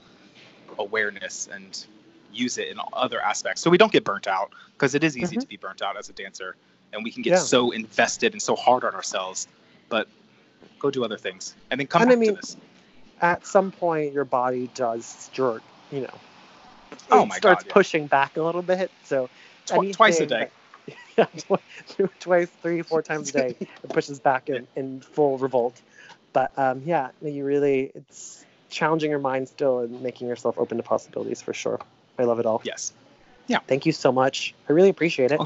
[0.78, 1.86] awareness and
[2.32, 5.36] use it in other aspects so we don't get burnt out because it is easy
[5.36, 5.40] Mhm.
[5.40, 6.54] to be burnt out as a dancer
[6.92, 7.38] and we can get Yeah.
[7.38, 9.48] so invested and so hard on ourselves
[9.88, 10.06] but
[10.78, 12.56] go do other things and then come And I back mean, to this
[13.22, 16.10] At some point, your body does jerk, you know.
[17.10, 17.72] Oh my starts God, yeah.
[17.72, 18.90] pushing back a little bit.
[19.04, 19.30] So
[19.64, 20.50] Tw- twice a day
[21.16, 21.26] yeah,
[22.20, 25.80] twice, three, four times a day, it pushes back in, in full revolt.
[26.32, 30.82] But um, yeah, you really, it's challenging your mind still and making yourself open to
[30.82, 31.80] possibilities for sure.
[32.18, 32.60] I love it all.
[32.64, 32.92] yes
[33.46, 33.58] Yeah.
[33.66, 34.54] Thank you so much.
[34.68, 35.40] I really appreciate it.
[35.40, 35.44] Oh,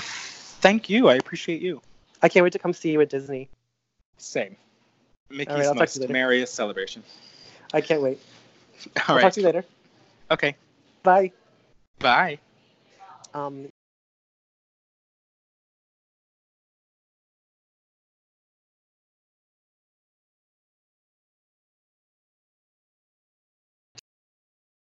[0.60, 1.80] thank you i appreciate you
[2.22, 3.48] I can't wait to come see you at Disney.
[4.18, 4.56] same
[5.30, 7.02] mickey's I'll to most merriest celebration
[7.72, 8.18] I can't wait.
[9.08, 9.64] all I'll talk to you later.
[10.30, 10.54] okay
[11.02, 11.32] Bye.
[11.98, 12.38] bye
[13.32, 13.68] Um,